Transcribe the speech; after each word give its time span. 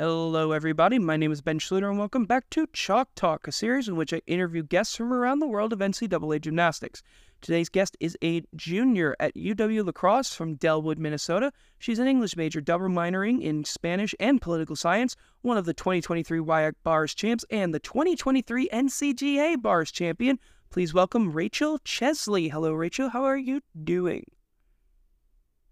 Hello, 0.00 0.52
everybody. 0.52 0.98
My 0.98 1.18
name 1.18 1.30
is 1.30 1.42
Ben 1.42 1.58
Schluter, 1.58 1.90
and 1.90 1.98
welcome 1.98 2.24
back 2.24 2.48
to 2.48 2.66
Chalk 2.72 3.14
Talk, 3.14 3.46
a 3.46 3.52
series 3.52 3.86
in 3.86 3.96
which 3.96 4.14
I 4.14 4.22
interview 4.26 4.62
guests 4.62 4.96
from 4.96 5.12
around 5.12 5.40
the 5.40 5.46
world 5.46 5.74
of 5.74 5.80
NCAA 5.80 6.40
gymnastics. 6.40 7.02
Today's 7.42 7.68
guest 7.68 7.98
is 8.00 8.16
a 8.24 8.42
junior 8.56 9.14
at 9.20 9.34
UW 9.34 9.84
La 9.84 9.92
Crosse 9.92 10.32
from 10.32 10.56
Dellwood, 10.56 10.96
Minnesota. 10.96 11.52
She's 11.78 11.98
an 11.98 12.06
English 12.06 12.34
major, 12.34 12.62
double 12.62 12.88
minoring 12.88 13.42
in 13.42 13.62
Spanish 13.64 14.14
and 14.18 14.40
political 14.40 14.74
science, 14.74 15.16
one 15.42 15.58
of 15.58 15.66
the 15.66 15.74
2023 15.74 16.38
WIAC 16.38 16.72
Bars 16.82 17.14
champs, 17.14 17.44
and 17.50 17.74
the 17.74 17.78
2023 17.78 18.70
NCGA 18.70 19.60
Bars 19.60 19.92
champion. 19.92 20.38
Please 20.70 20.94
welcome 20.94 21.30
Rachel 21.30 21.78
Chesley. 21.84 22.48
Hello, 22.48 22.72
Rachel. 22.72 23.10
How 23.10 23.24
are 23.24 23.36
you 23.36 23.60
doing? 23.84 24.24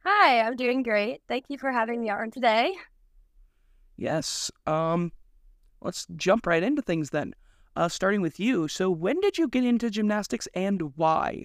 Hi, 0.05 0.43
I'm 0.43 0.57
doing 0.57 0.83
great. 0.83 1.23
Thank 1.29 1.47
you 1.49 1.57
for 1.57 1.73
having 1.73 2.03
me 2.03 2.11
on 2.11 2.31
today. 2.31 2.75
Yes. 3.99 4.51
Um, 4.67 5.13
let's 5.83 6.07
jump 6.17 6.47
right 6.47 6.63
into 6.63 6.81
things 6.81 7.11
then. 7.11 7.35
Uh, 7.77 7.89
starting 7.89 8.23
with 8.23 8.41
you. 8.41 8.69
So, 8.69 8.91
when 8.91 9.21
did 9.21 9.39
you 9.39 9.49
get 9.49 9.65
into 9.65 9.91
gymnastics 9.91 10.49
and 10.55 10.97
why? 10.97 11.45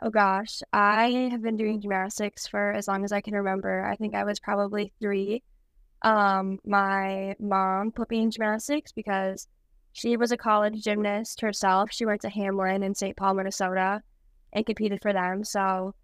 Oh 0.00 0.10
gosh, 0.10 0.62
I 0.72 1.28
have 1.30 1.42
been 1.42 1.56
doing 1.56 1.80
gymnastics 1.80 2.48
for 2.48 2.72
as 2.72 2.88
long 2.88 3.04
as 3.04 3.12
I 3.12 3.20
can 3.20 3.34
remember. 3.34 3.84
I 3.84 3.94
think 3.94 4.14
I 4.14 4.24
was 4.24 4.40
probably 4.40 4.92
three. 5.00 5.44
Um, 6.02 6.58
my 6.64 7.36
mom 7.38 7.92
put 7.92 8.10
me 8.10 8.22
in 8.22 8.32
gymnastics 8.32 8.90
because 8.90 9.46
she 9.92 10.16
was 10.16 10.32
a 10.32 10.36
college 10.36 10.82
gymnast 10.82 11.40
herself. 11.40 11.90
She 11.92 12.06
went 12.06 12.22
to 12.22 12.28
Hamline 12.28 12.82
in 12.82 12.96
St. 12.96 13.16
Paul, 13.16 13.34
Minnesota, 13.34 14.02
and 14.52 14.66
competed 14.66 15.00
for 15.00 15.12
them. 15.12 15.44
So 15.44 15.94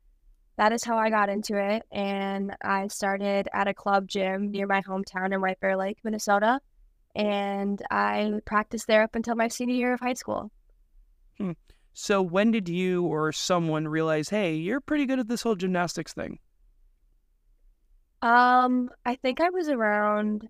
that 0.58 0.72
is 0.72 0.82
how 0.82 0.98
I 0.98 1.08
got 1.08 1.28
into 1.28 1.56
it. 1.56 1.84
And 1.92 2.54
I 2.62 2.88
started 2.88 3.48
at 3.54 3.68
a 3.68 3.74
club 3.74 4.08
gym 4.08 4.50
near 4.50 4.66
my 4.66 4.82
hometown 4.82 5.32
in 5.32 5.40
White 5.40 5.60
Bear 5.60 5.76
Lake, 5.76 5.98
Minnesota. 6.02 6.60
And 7.14 7.80
I 7.90 8.32
practiced 8.44 8.88
there 8.88 9.04
up 9.04 9.14
until 9.14 9.36
my 9.36 9.48
senior 9.48 9.76
year 9.76 9.94
of 9.94 10.00
high 10.00 10.14
school. 10.14 10.50
Hmm. 11.38 11.52
So, 11.94 12.20
when 12.22 12.50
did 12.50 12.68
you 12.68 13.04
or 13.04 13.32
someone 13.32 13.86
realize, 13.86 14.28
hey, 14.28 14.54
you're 14.54 14.80
pretty 14.80 15.06
good 15.06 15.20
at 15.20 15.28
this 15.28 15.42
whole 15.42 15.54
gymnastics 15.54 16.12
thing? 16.12 16.38
Um, 18.20 18.90
I 19.06 19.14
think 19.14 19.40
I 19.40 19.50
was 19.50 19.68
around 19.68 20.48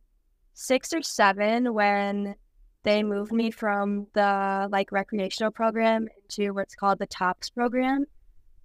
six 0.55 0.93
or 0.95 1.03
seven 1.03 1.75
when 1.75 2.35
they 2.83 3.03
moved 3.03 3.33
me 3.33 3.51
from 3.51 4.07
the 4.15 4.69
like 4.71 4.91
recreational 4.91 5.53
program 5.53 6.09
into 6.23 6.55
what's 6.55 6.75
called 6.75 6.99
the 6.99 7.07
TOPS 7.07 7.51
program 7.51 8.07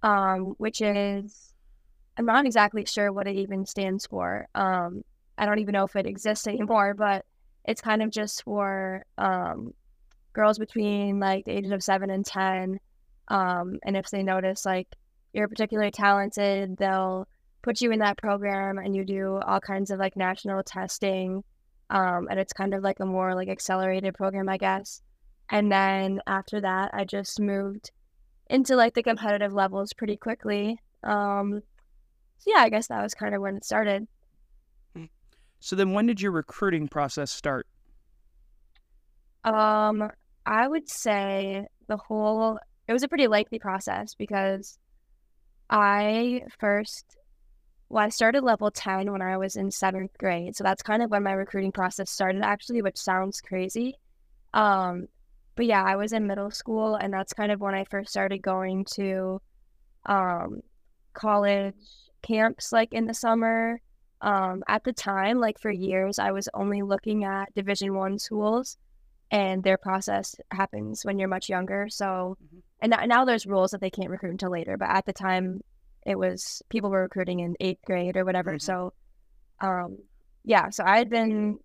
um, 0.04 0.54
which 0.58 0.80
is 0.82 1.54
I'm 2.16 2.26
not 2.26 2.46
exactly 2.46 2.84
sure 2.84 3.12
what 3.12 3.26
it 3.26 3.34
even 3.34 3.66
stands 3.66 4.06
for. 4.06 4.46
Um, 4.54 5.02
I 5.36 5.46
don't 5.46 5.58
even 5.58 5.72
know 5.72 5.84
if 5.84 5.96
it 5.96 6.06
exists 6.06 6.46
anymore, 6.46 6.94
but 6.94 7.24
it's 7.64 7.80
kind 7.80 8.02
of 8.02 8.10
just 8.10 8.44
for 8.44 9.04
um, 9.18 9.72
girls 10.32 10.58
between 10.58 11.18
like 11.18 11.46
the 11.46 11.52
ages 11.52 11.72
of 11.72 11.82
seven 11.82 12.10
and 12.10 12.24
ten. 12.24 12.78
Um, 13.28 13.78
and 13.84 13.96
if 13.96 14.10
they 14.10 14.22
notice 14.22 14.64
like 14.64 14.86
you're 15.32 15.48
particularly 15.48 15.90
talented, 15.90 16.76
they'll 16.76 17.26
put 17.62 17.80
you 17.80 17.90
in 17.90 18.00
that 18.00 18.18
program 18.18 18.78
and 18.78 18.94
you 18.94 19.04
do 19.04 19.40
all 19.46 19.58
kinds 19.58 19.90
of 19.90 19.98
like 19.98 20.16
national 20.16 20.62
testing. 20.62 21.42
Um, 21.88 22.28
and 22.30 22.38
it's 22.38 22.52
kind 22.52 22.74
of 22.74 22.82
like 22.82 23.00
a 23.00 23.06
more 23.06 23.34
like 23.34 23.48
accelerated 23.48 24.14
program, 24.14 24.50
I 24.50 24.58
guess. 24.58 25.00
And 25.50 25.72
then 25.72 26.20
after 26.26 26.60
that, 26.60 26.90
I 26.92 27.04
just 27.04 27.40
moved 27.40 27.90
into 28.48 28.76
like 28.76 28.94
the 28.94 29.02
competitive 29.02 29.52
levels 29.52 29.92
pretty 29.92 30.16
quickly. 30.16 30.80
Um, 31.02 31.62
so 32.38 32.52
yeah, 32.54 32.62
I 32.62 32.68
guess 32.68 32.88
that 32.88 33.02
was 33.02 33.14
kind 33.14 33.34
of 33.34 33.40
when 33.40 33.56
it 33.56 33.64
started. 33.64 34.06
Hmm. 34.94 35.04
So 35.60 35.76
then, 35.76 35.92
when 35.92 36.06
did 36.06 36.20
your 36.20 36.32
recruiting 36.32 36.88
process 36.88 37.30
start? 37.30 37.66
Um, 39.44 40.10
I 40.46 40.66
would 40.66 40.88
say 40.88 41.66
the 41.86 41.96
whole 41.96 42.58
it 42.86 42.92
was 42.92 43.02
a 43.02 43.08
pretty 43.08 43.26
lengthy 43.26 43.58
process 43.58 44.14
because 44.14 44.78
I 45.70 46.42
first 46.58 47.16
well, 47.88 48.04
I 48.04 48.08
started 48.08 48.42
level 48.42 48.70
10 48.70 49.12
when 49.12 49.22
I 49.22 49.36
was 49.36 49.56
in 49.56 49.70
seventh 49.70 50.16
grade. 50.18 50.56
So 50.56 50.64
that's 50.64 50.82
kind 50.82 51.02
of 51.02 51.10
when 51.10 51.22
my 51.22 51.32
recruiting 51.32 51.70
process 51.70 52.10
started, 52.10 52.42
actually, 52.42 52.82
which 52.82 52.96
sounds 52.96 53.40
crazy. 53.40 53.94
Um, 54.52 55.06
but 55.56 55.66
yeah, 55.66 55.82
I 55.82 55.96
was 55.96 56.12
in 56.12 56.26
middle 56.26 56.50
school, 56.50 56.96
and 56.96 57.12
that's 57.12 57.32
kind 57.32 57.52
of 57.52 57.60
when 57.60 57.74
I 57.74 57.84
first 57.84 58.10
started 58.10 58.42
going 58.42 58.84
to 58.94 59.40
um, 60.06 60.60
college 61.12 61.74
camps, 62.22 62.72
like 62.72 62.92
in 62.92 63.06
the 63.06 63.14
summer. 63.14 63.80
Um, 64.20 64.62
at 64.68 64.84
the 64.84 64.92
time, 64.92 65.38
like 65.38 65.60
for 65.60 65.70
years, 65.70 66.18
I 66.18 66.32
was 66.32 66.48
only 66.54 66.82
looking 66.82 67.24
at 67.24 67.54
Division 67.54 67.94
One 67.94 68.18
schools, 68.18 68.78
and 69.30 69.62
their 69.62 69.76
process 69.76 70.34
happens 70.50 71.04
when 71.04 71.18
you're 71.18 71.28
much 71.28 71.48
younger. 71.48 71.88
So, 71.88 72.36
mm-hmm. 72.42 72.58
and 72.80 73.08
now 73.08 73.24
there's 73.24 73.46
rules 73.46 73.72
that 73.72 73.80
they 73.80 73.90
can't 73.90 74.10
recruit 74.10 74.30
until 74.30 74.50
later. 74.50 74.76
But 74.76 74.88
at 74.90 75.04
the 75.06 75.12
time, 75.12 75.60
it 76.06 76.18
was 76.18 76.62
people 76.68 76.90
were 76.90 77.02
recruiting 77.02 77.40
in 77.40 77.56
eighth 77.60 77.84
grade 77.84 78.16
or 78.16 78.24
whatever. 78.24 78.52
Mm-hmm. 78.52 78.58
So, 78.60 78.92
um, 79.60 79.98
yeah, 80.44 80.70
so 80.70 80.84
I 80.84 80.98
had 80.98 81.10
been 81.10 81.58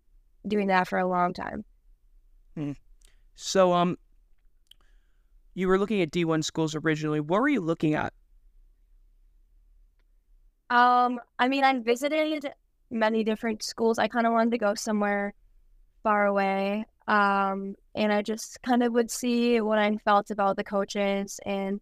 doing 0.47 0.67
that 0.67 0.87
for 0.87 0.99
a 0.99 1.07
long 1.07 1.33
time. 1.33 1.63
Hmm. 2.55 2.71
So, 3.41 3.71
um, 3.71 3.97
you 5.53 5.69
were 5.69 5.79
looking 5.79 6.01
at 6.01 6.11
D1 6.11 6.43
schools 6.43 6.75
originally. 6.75 7.21
What 7.21 7.39
were 7.39 7.47
you 7.47 7.61
looking 7.61 7.93
at? 7.93 8.11
Um, 10.69 11.21
I 11.39 11.47
mean, 11.47 11.63
I 11.63 11.79
visited 11.79 12.51
many 12.91 13.23
different 13.23 13.63
schools. 13.63 13.97
I 13.97 14.09
kind 14.09 14.27
of 14.27 14.33
wanted 14.33 14.51
to 14.51 14.57
go 14.57 14.75
somewhere 14.75 15.33
far 16.03 16.25
away. 16.25 16.85
Um, 17.07 17.75
and 17.95 18.11
I 18.11 18.23
just 18.23 18.61
kind 18.61 18.83
of 18.83 18.91
would 18.91 19.09
see 19.09 19.61
what 19.61 19.79
I 19.79 19.95
felt 20.03 20.31
about 20.31 20.57
the 20.57 20.65
coaches 20.65 21.39
and 21.45 21.79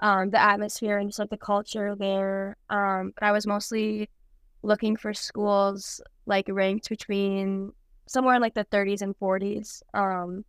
um, 0.00 0.30
the 0.30 0.42
atmosphere 0.42 0.98
and 0.98 1.10
just 1.10 1.20
like 1.20 1.30
the 1.30 1.36
culture 1.36 1.94
there. 1.94 2.56
Um, 2.70 3.12
but 3.14 3.24
I 3.24 3.30
was 3.30 3.46
mostly 3.46 4.10
looking 4.64 4.96
for 4.96 5.14
schools 5.14 6.00
like 6.26 6.46
ranked 6.48 6.88
between 6.88 7.72
somewhere 8.08 8.34
in 8.34 8.42
like 8.42 8.54
the 8.54 8.64
30s 8.64 9.00
and 9.00 9.16
40s. 9.16 9.84
Um, 9.94 10.44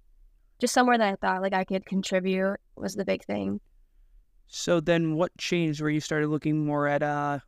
just 0.64 0.74
somewhere 0.74 0.98
that 0.98 1.12
I 1.12 1.16
thought 1.18 1.42
like 1.42 1.52
I 1.52 1.66
could 1.66 1.86
contribute 1.86 2.56
was 2.78 2.96
the 2.96 3.04
big 3.04 3.26
thing. 3.26 3.60
So 4.48 4.80
then 4.80 5.16
what 5.16 5.38
changed 5.38 5.82
where 5.82 5.90
you 5.90 6.00
started 6.00 6.30
looking 6.30 6.66
more 6.66 6.88
at 6.88 7.04
uh 7.04 7.40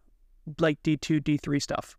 like 0.59 0.83
D2, 0.83 1.21
D3 1.21 1.61
stuff? 1.61 1.97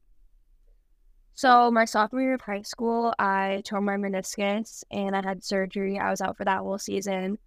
So 1.32 1.70
my 1.70 1.86
sophomore 1.86 2.20
year 2.20 2.34
of 2.34 2.42
high 2.42 2.60
school, 2.60 3.14
I 3.18 3.62
tore 3.64 3.80
my 3.80 3.96
meniscus 3.96 4.84
and 4.90 5.16
I 5.16 5.22
had 5.22 5.42
surgery. 5.42 5.98
I 5.98 6.10
was 6.10 6.20
out 6.20 6.36
for 6.36 6.44
that 6.44 6.58
whole 6.58 6.78
season. 6.78 7.38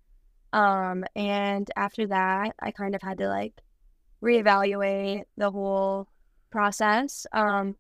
Um, 0.51 1.05
and 1.15 1.69
after 1.75 2.07
that, 2.07 2.55
I 2.59 2.71
kind 2.71 2.95
of 2.95 3.03
had 3.03 3.19
to 3.19 3.27
like 3.27 3.53
reevaluate 4.23 5.25
the 5.37 5.51
whole 5.51 6.07
process. 6.49 7.27
Um, 7.33 7.75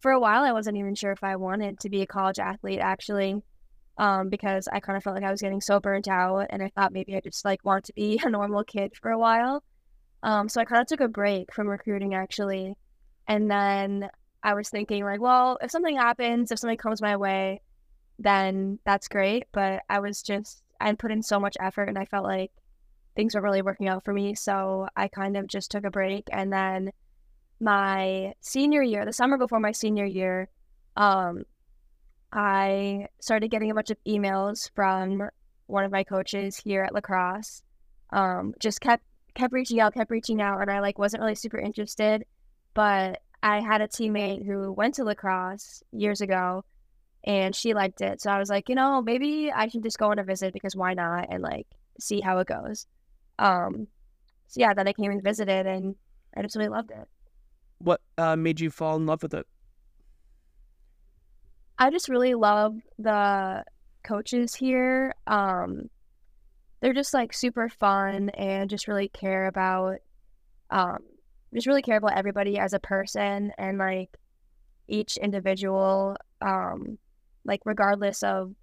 for 0.00 0.10
a 0.10 0.20
while, 0.20 0.44
I 0.44 0.52
wasn't 0.52 0.76
even 0.76 0.94
sure 0.94 1.12
if 1.12 1.24
I 1.24 1.36
wanted 1.36 1.80
to 1.80 1.88
be 1.88 2.02
a 2.02 2.06
college 2.06 2.38
athlete 2.38 2.80
actually 2.80 3.42
um, 3.98 4.28
because 4.28 4.68
I 4.72 4.80
kind 4.80 4.96
of 4.96 5.02
felt 5.02 5.16
like 5.16 5.24
I 5.24 5.30
was 5.30 5.40
getting 5.40 5.60
so 5.60 5.80
burnt 5.80 6.08
out 6.08 6.46
and 6.50 6.62
I 6.62 6.70
thought 6.74 6.92
maybe 6.92 7.16
I 7.16 7.20
just 7.20 7.44
like 7.44 7.64
want 7.64 7.84
to 7.84 7.92
be 7.94 8.20
a 8.24 8.30
normal 8.30 8.64
kid 8.64 8.94
for 9.00 9.10
a 9.10 9.18
while. 9.18 9.62
Um, 10.22 10.48
so 10.48 10.60
I 10.60 10.64
kind 10.64 10.80
of 10.80 10.86
took 10.86 11.00
a 11.00 11.08
break 11.08 11.52
from 11.52 11.68
recruiting 11.68 12.14
actually. 12.14 12.74
And 13.28 13.50
then 13.50 14.08
I 14.42 14.54
was 14.54 14.68
thinking 14.68 15.04
like, 15.04 15.20
well, 15.20 15.58
if 15.62 15.70
something 15.70 15.96
happens, 15.96 16.50
if 16.50 16.58
something 16.58 16.76
comes 16.76 17.02
my 17.02 17.16
way, 17.16 17.60
then 18.18 18.78
that's 18.84 19.08
great. 19.08 19.44
But 19.52 19.82
I 19.88 20.00
was 20.00 20.22
just, 20.22 20.62
I 20.80 20.92
put 20.92 21.10
in 21.10 21.22
so 21.22 21.40
much 21.40 21.56
effort 21.60 21.88
and 21.88 21.98
I 21.98 22.04
felt 22.04 22.24
like 22.24 22.52
things 23.14 23.34
were 23.34 23.40
really 23.40 23.62
working 23.62 23.88
out 23.88 24.04
for 24.04 24.12
me. 24.12 24.34
So 24.34 24.88
I 24.94 25.08
kind 25.08 25.36
of 25.36 25.48
just 25.48 25.70
took 25.70 25.84
a 25.84 25.90
break. 25.90 26.24
And 26.30 26.52
then 26.52 26.90
my 27.60 28.34
senior 28.40 28.82
year, 28.82 29.04
the 29.04 29.12
summer 29.12 29.38
before 29.38 29.60
my 29.60 29.72
senior 29.72 30.04
year, 30.04 30.48
um, 30.96 31.44
I 32.32 33.08
started 33.20 33.50
getting 33.50 33.70
a 33.70 33.74
bunch 33.74 33.90
of 33.90 33.98
emails 34.06 34.70
from 34.74 35.28
one 35.66 35.84
of 35.84 35.92
my 35.92 36.04
coaches 36.04 36.56
here 36.56 36.82
at 36.82 36.94
La 36.94 37.00
Crosse. 37.00 37.62
Um, 38.10 38.54
just 38.60 38.80
kept 38.80 39.04
kept 39.34 39.52
reaching 39.52 39.80
out, 39.80 39.94
kept 39.94 40.10
reaching 40.10 40.40
out, 40.40 40.60
and 40.60 40.70
I 40.70 40.80
like 40.80 40.98
wasn't 40.98 41.22
really 41.22 41.34
super 41.34 41.58
interested. 41.58 42.24
But 42.74 43.22
I 43.42 43.60
had 43.60 43.80
a 43.80 43.88
teammate 43.88 44.44
who 44.44 44.72
went 44.72 44.94
to 44.94 45.04
La 45.04 45.14
Crosse 45.14 45.82
years 45.92 46.20
ago, 46.20 46.64
and 47.24 47.54
she 47.54 47.74
liked 47.74 48.00
it. 48.00 48.20
So 48.20 48.30
I 48.30 48.38
was 48.38 48.48
like, 48.48 48.68
you 48.68 48.74
know, 48.74 49.02
maybe 49.02 49.50
I 49.54 49.68
should 49.68 49.82
just 49.82 49.98
go 49.98 50.10
on 50.10 50.18
a 50.18 50.24
visit 50.24 50.52
because 50.52 50.76
why 50.76 50.94
not, 50.94 51.26
and 51.30 51.42
like 51.42 51.66
see 52.00 52.20
how 52.20 52.38
it 52.38 52.46
goes. 52.46 52.86
Um, 53.38 53.88
so 54.48 54.60
yeah, 54.60 54.74
then 54.74 54.88
I 54.88 54.92
came 54.92 55.10
and 55.10 55.22
visited, 55.22 55.66
and 55.66 55.94
I 56.36 56.42
just 56.42 56.56
really 56.56 56.68
loved 56.68 56.90
it. 56.90 57.08
What 57.78 58.00
uh, 58.16 58.36
made 58.36 58.60
you 58.60 58.70
fall 58.70 58.96
in 58.96 59.06
love 59.06 59.22
with 59.22 59.34
it? 59.34 59.46
I 61.78 61.90
just 61.90 62.08
really 62.08 62.34
love 62.34 62.76
the 62.98 63.64
coaches 64.02 64.54
here. 64.54 65.14
Um, 65.26 65.90
they're 66.80 66.94
just 66.94 67.12
like 67.12 67.32
super 67.32 67.68
fun 67.68 68.30
and 68.30 68.70
just 68.70 68.88
really 68.88 69.08
care 69.08 69.46
about, 69.46 69.96
um, 70.70 70.98
just 71.54 71.66
really 71.66 71.82
care 71.82 71.98
about 71.98 72.16
everybody 72.16 72.58
as 72.58 72.72
a 72.72 72.78
person 72.78 73.52
and 73.58 73.78
like 73.78 74.16
each 74.88 75.16
individual, 75.16 76.16
um, 76.40 76.98
like 77.44 77.60
regardless 77.64 78.22
of 78.22 78.54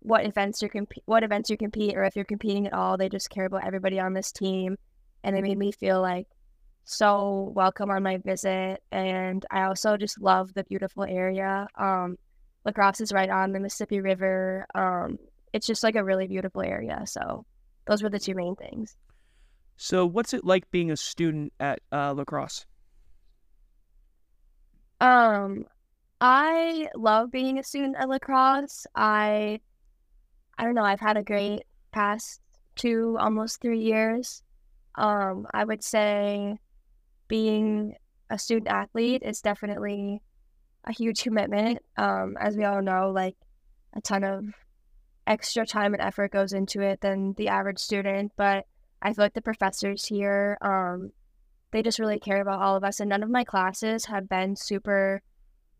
what 0.00 0.26
events 0.26 0.60
you 0.60 0.68
compete, 0.68 1.04
what 1.06 1.22
events 1.22 1.48
you 1.48 1.56
compete, 1.56 1.96
or 1.96 2.04
if 2.04 2.16
you're 2.16 2.24
competing 2.24 2.66
at 2.66 2.72
all, 2.72 2.96
they 2.96 3.08
just 3.08 3.30
care 3.30 3.46
about 3.46 3.64
everybody 3.64 4.00
on 4.00 4.14
this 4.14 4.32
team, 4.32 4.76
and 5.22 5.36
they 5.36 5.40
made 5.40 5.58
me 5.58 5.72
feel 5.72 6.00
like 6.00 6.26
so 6.84 7.52
welcome 7.54 7.90
on 7.90 8.02
my 8.02 8.18
visit. 8.18 8.82
And 8.90 9.44
I 9.50 9.62
also 9.62 9.96
just 9.96 10.20
love 10.20 10.52
the 10.54 10.64
beautiful 10.64 11.04
area. 11.04 11.68
Um, 11.78 12.16
La 12.64 12.72
Crosse 12.72 13.00
is 13.00 13.12
right 13.12 13.30
on 13.30 13.52
the 13.52 13.60
Mississippi 13.60 14.00
River. 14.00 14.66
Um, 14.74 15.18
it's 15.52 15.66
just 15.66 15.82
like 15.82 15.96
a 15.96 16.04
really 16.04 16.26
beautiful 16.26 16.62
area. 16.62 17.02
So 17.06 17.44
those 17.86 18.02
were 18.02 18.10
the 18.10 18.18
two 18.18 18.34
main 18.34 18.56
things. 18.56 18.96
So, 19.76 20.06
what's 20.06 20.32
it 20.32 20.44
like 20.44 20.70
being 20.70 20.90
a 20.90 20.96
student 20.96 21.52
at 21.58 21.80
uh, 21.90 22.14
La 22.14 22.24
Crosse? 22.24 22.66
Um, 25.00 25.64
I 26.20 26.88
love 26.94 27.32
being 27.32 27.58
a 27.58 27.64
student 27.64 27.96
at 27.98 28.08
La 28.08 28.18
Crosse. 28.18 28.86
I, 28.94 29.60
I 30.56 30.64
don't 30.64 30.74
know. 30.74 30.84
I've 30.84 31.00
had 31.00 31.16
a 31.16 31.24
great 31.24 31.64
past 31.90 32.40
two, 32.76 33.16
almost 33.18 33.60
three 33.60 33.80
years. 33.80 34.42
Um, 34.94 35.46
I 35.52 35.64
would 35.64 35.82
say 35.82 36.58
being 37.26 37.96
a 38.30 38.38
student 38.38 38.68
athlete 38.68 39.22
is 39.24 39.40
definitely 39.40 40.22
a 40.84 40.92
huge 40.92 41.22
commitment. 41.22 41.78
Um, 41.96 42.36
as 42.40 42.56
we 42.56 42.64
all 42.64 42.82
know, 42.82 43.10
like 43.10 43.36
a 43.94 44.00
ton 44.00 44.24
of 44.24 44.44
extra 45.26 45.66
time 45.66 45.94
and 45.94 46.02
effort 46.02 46.32
goes 46.32 46.52
into 46.52 46.80
it 46.80 47.00
than 47.00 47.34
the 47.36 47.48
average 47.48 47.78
student. 47.78 48.32
But 48.36 48.66
I 49.00 49.12
feel 49.12 49.24
like 49.24 49.34
the 49.34 49.42
professors 49.42 50.06
here, 50.06 50.58
um, 50.60 51.12
they 51.70 51.82
just 51.82 51.98
really 51.98 52.18
care 52.18 52.40
about 52.40 52.60
all 52.60 52.76
of 52.76 52.84
us. 52.84 53.00
And 53.00 53.08
none 53.08 53.22
of 53.22 53.30
my 53.30 53.44
classes 53.44 54.06
have 54.06 54.28
been 54.28 54.56
super 54.56 55.22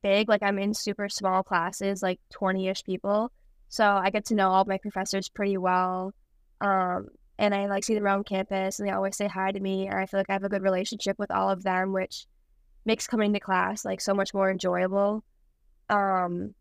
big. 0.03 0.29
Like 0.29 0.43
I'm 0.43 0.59
in 0.59 0.75
super 0.75 1.09
small 1.09 1.43
classes, 1.43 2.03
like 2.03 2.21
20 2.31 2.69
ish 2.69 2.85
people. 2.85 3.31
So 3.69 3.85
I 3.85 4.11
get 4.11 4.27
to 4.27 4.35
know 4.35 4.51
all 4.51 4.65
my 4.67 4.79
professors 4.79 5.29
pretty 5.29 5.57
well. 5.57 6.13
Um, 6.61 7.09
and 7.39 7.55
I 7.55 7.67
like 7.67 7.85
see 7.85 7.95
them 7.95 8.05
around 8.05 8.27
campus 8.27 8.79
and 8.79 8.89
they 8.89 8.93
always 8.93 9.17
say 9.17 9.27
hi 9.27 9.51
to 9.51 9.61
me. 9.61 9.89
And 9.89 9.99
I 9.99 10.07
feel 10.07 10.21
like 10.21 10.31
I 10.31 10.35
have 10.35 10.45
a 10.45 10.49
good 10.49 10.63
relationship 10.63 11.19
with 11.19 11.31
all 11.31 11.51
of 11.51 11.63
them, 11.63 11.93
which 11.93 12.27
makes 12.85 13.07
coming 13.07 13.33
to 13.33 13.41
class 13.41 13.85
like 13.85 14.01
so 14.01 14.15
much 14.15 14.35
more 14.35 14.51
enjoyable. 14.51 15.25
Um, 15.89 16.55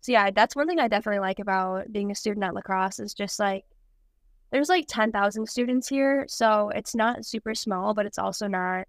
so 0.00 0.12
yeah, 0.12 0.30
that's 0.30 0.54
one 0.54 0.66
thing 0.66 0.78
I 0.78 0.88
definitely 0.88 1.20
like 1.20 1.38
about 1.38 1.90
being 1.90 2.10
a 2.10 2.14
student 2.14 2.44
at 2.44 2.54
La 2.54 2.60
Crosse 2.60 3.00
is 3.00 3.14
just 3.14 3.38
like 3.38 3.64
there's 4.50 4.68
like 4.68 4.86
10,000 4.88 5.48
students 5.48 5.88
here, 5.88 6.26
so 6.28 6.68
it's 6.68 6.94
not 6.94 7.26
super 7.26 7.54
small, 7.54 7.92
but 7.92 8.06
it's 8.06 8.18
also 8.18 8.46
not 8.46 8.86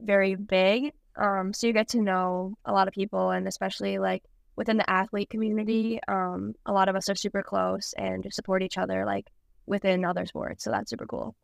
very 0.00 0.36
big. 0.36 0.92
Um, 1.16 1.52
so 1.52 1.66
you 1.66 1.72
get 1.72 1.88
to 1.88 2.00
know 2.00 2.54
a 2.64 2.72
lot 2.72 2.86
of 2.86 2.94
people, 2.94 3.30
and 3.30 3.48
especially 3.48 3.98
like 3.98 4.22
within 4.54 4.76
the 4.76 4.88
athlete 4.88 5.30
community, 5.30 5.98
um, 6.06 6.54
a 6.66 6.72
lot 6.72 6.88
of 6.88 6.94
us 6.94 7.08
are 7.08 7.16
super 7.16 7.42
close 7.42 7.92
and 7.98 8.22
just 8.22 8.36
support 8.36 8.62
each 8.62 8.78
other 8.78 9.04
like 9.04 9.26
within 9.66 10.04
other 10.04 10.26
sports. 10.26 10.62
So 10.62 10.70
that's 10.70 10.90
super 10.90 11.06
cool. 11.06 11.34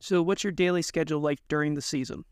So, 0.00 0.22
what's 0.22 0.44
your 0.44 0.52
daily 0.52 0.82
schedule 0.82 1.20
like 1.20 1.38
during 1.48 1.74
the 1.74 1.82
season? 1.82 2.24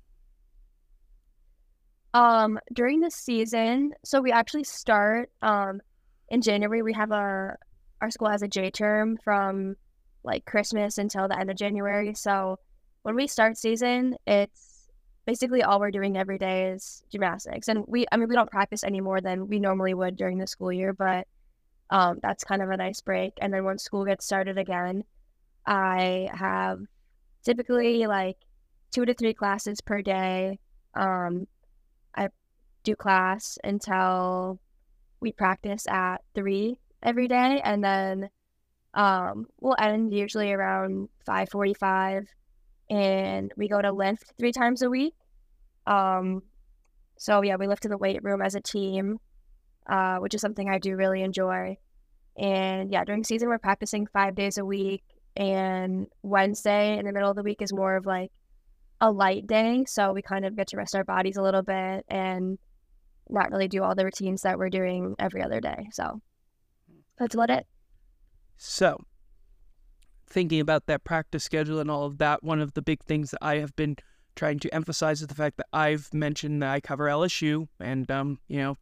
Um, 2.19 2.59
during 2.73 2.99
the 2.99 3.13
season, 3.13 3.93
so 4.05 4.21
we 4.21 4.33
actually 4.33 4.65
start 4.65 5.31
um 5.41 5.81
in 6.29 6.43
January. 6.43 6.83
We 6.83 6.95
have 6.95 7.13
our 7.13 7.59
our 8.01 8.11
school 8.11 8.29
has 8.29 8.43
a 8.43 8.49
J 8.49 8.71
term 8.73 9.19
from 9.23 9.77
like 10.25 10.45
Christmas 10.45 10.99
until 10.99 11.29
the 11.29 11.39
end 11.39 11.49
of 11.49 11.57
January. 11.57 12.13
So 12.15 12.59
when 13.03 13.15
we 13.15 13.29
start 13.29 13.57
season, 13.57 14.17
it's 14.27 14.89
basically 15.27 15.63
all 15.63 15.79
we're 15.79 15.93
doing 15.93 16.17
every 16.17 16.39
day 16.39 16.71
is 16.73 17.05
gymnastics. 17.13 17.69
And 17.69 17.85
we, 17.87 18.05
I 18.11 18.17
mean, 18.17 18.29
we 18.29 18.35
don't 18.35 18.51
practice 18.51 18.83
any 18.83 19.01
more 19.01 19.21
than 19.21 19.47
we 19.47 19.61
normally 19.61 19.95
would 19.95 20.17
during 20.17 20.39
the 20.39 20.47
school 20.49 20.73
year, 20.73 20.93
but 20.93 21.29
um, 21.91 22.19
that's 22.21 22.43
kind 22.43 22.63
of 22.63 22.71
a 22.71 22.77
nice 22.77 23.01
break. 23.01 23.35
And 23.41 23.55
then 23.55 23.65
when 23.65 23.79
school 23.79 24.05
gets 24.05 24.27
started 24.27 24.59
again, 24.59 25.05
I 25.67 26.31
have 26.35 26.81
typically 27.45 28.07
like 28.09 28.39
two 28.91 29.05
to 29.05 29.15
three 29.15 29.35
classes 29.35 29.81
per 29.81 30.03
day. 30.03 30.59
Um, 30.95 31.47
I 32.15 32.29
do 32.85 32.97
class 32.97 33.59
until 33.65 34.61
we 35.21 35.33
practice 35.33 35.87
at 35.89 36.19
three 36.35 36.79
every 37.03 37.29
day, 37.29 37.61
and 37.63 37.83
then 37.83 38.31
um, 38.95 39.47
we'll 39.61 39.77
end 39.79 40.13
usually 40.13 40.53
around 40.53 41.09
5:45, 41.27 42.27
and 42.91 43.53
we 43.57 43.69
go 43.69 43.81
to 43.81 43.93
lift 43.93 44.33
three 44.39 44.53
times 44.53 44.83
a 44.83 44.91
week. 44.91 45.15
Um, 45.87 46.43
so 47.19 47.43
yeah, 47.43 47.57
we 47.57 47.67
lift 47.67 47.85
in 47.85 47.91
the 47.91 47.99
weight 47.99 48.23
room 48.23 48.43
as 48.43 48.55
a 48.55 48.61
team, 48.61 49.19
uh, 49.89 50.19
which 50.19 50.35
is 50.35 50.41
something 50.41 50.69
I 50.69 50.79
do 50.79 50.97
really 50.97 51.23
enjoy. 51.23 51.77
And 52.37 52.93
yeah, 52.93 53.05
during 53.05 53.25
season 53.25 53.49
we're 53.49 53.59
practicing 53.59 54.07
five 54.07 54.35
days 54.35 54.59
a 54.59 54.65
week, 54.65 55.03
and 55.37 56.07
Wednesday 56.23 56.99
in 56.99 57.07
the 57.07 57.13
middle 57.13 57.31
of 57.31 57.37
the 57.37 57.43
week 57.43 57.63
is 57.63 57.73
more 57.73 57.97
of 57.97 58.07
like 58.07 58.31
a 59.01 59.11
light 59.11 59.47
day, 59.47 59.85
so 59.87 60.13
we 60.13 60.23
kind 60.23 60.45
of 60.45 60.57
get 60.57 60.69
to 60.69 60.77
rest 60.77 60.95
our 60.95 61.05
bodies 61.05 61.37
a 61.37 61.43
little 61.43 61.63
bit 61.63 62.05
and 62.09 62.59
not 63.29 63.51
really 63.51 63.69
do 63.69 63.83
all 63.83 63.95
the 63.95 64.05
routines 64.05 64.43
that 64.43 64.59
we're 64.59 64.71
doing 64.71 65.15
every 65.19 65.43
other 65.43 65.61
day. 65.61 65.89
So 65.93 66.21
that's 67.19 67.37
what 67.37 67.51
it. 67.51 67.67
So, 68.57 68.99
thinking 70.27 70.61
about 70.61 70.87
that 70.87 71.05
practice 71.05 71.45
schedule 71.45 71.79
and 71.79 71.91
all 71.91 72.05
of 72.05 72.19
that, 72.19 72.43
one 72.43 72.61
of 72.61 72.75
the 72.75 72.83
big 72.83 73.03
things 73.05 73.31
that 73.31 73.39
I 73.43 73.57
have 73.57 73.75
been 73.77 73.97
trying 74.35 74.59
to 74.61 74.75
emphasize 74.75 75.21
is 75.21 75.27
the 75.27 75.35
fact 75.35 75.57
that 75.57 75.67
I've 75.73 76.13
mentioned 76.15 76.63
that 76.63 76.71
I 76.71 76.81
cover 76.81 77.07
LSU, 77.07 77.67
and 77.81 78.11
um, 78.11 78.39
you 78.49 78.59
know 78.59 78.77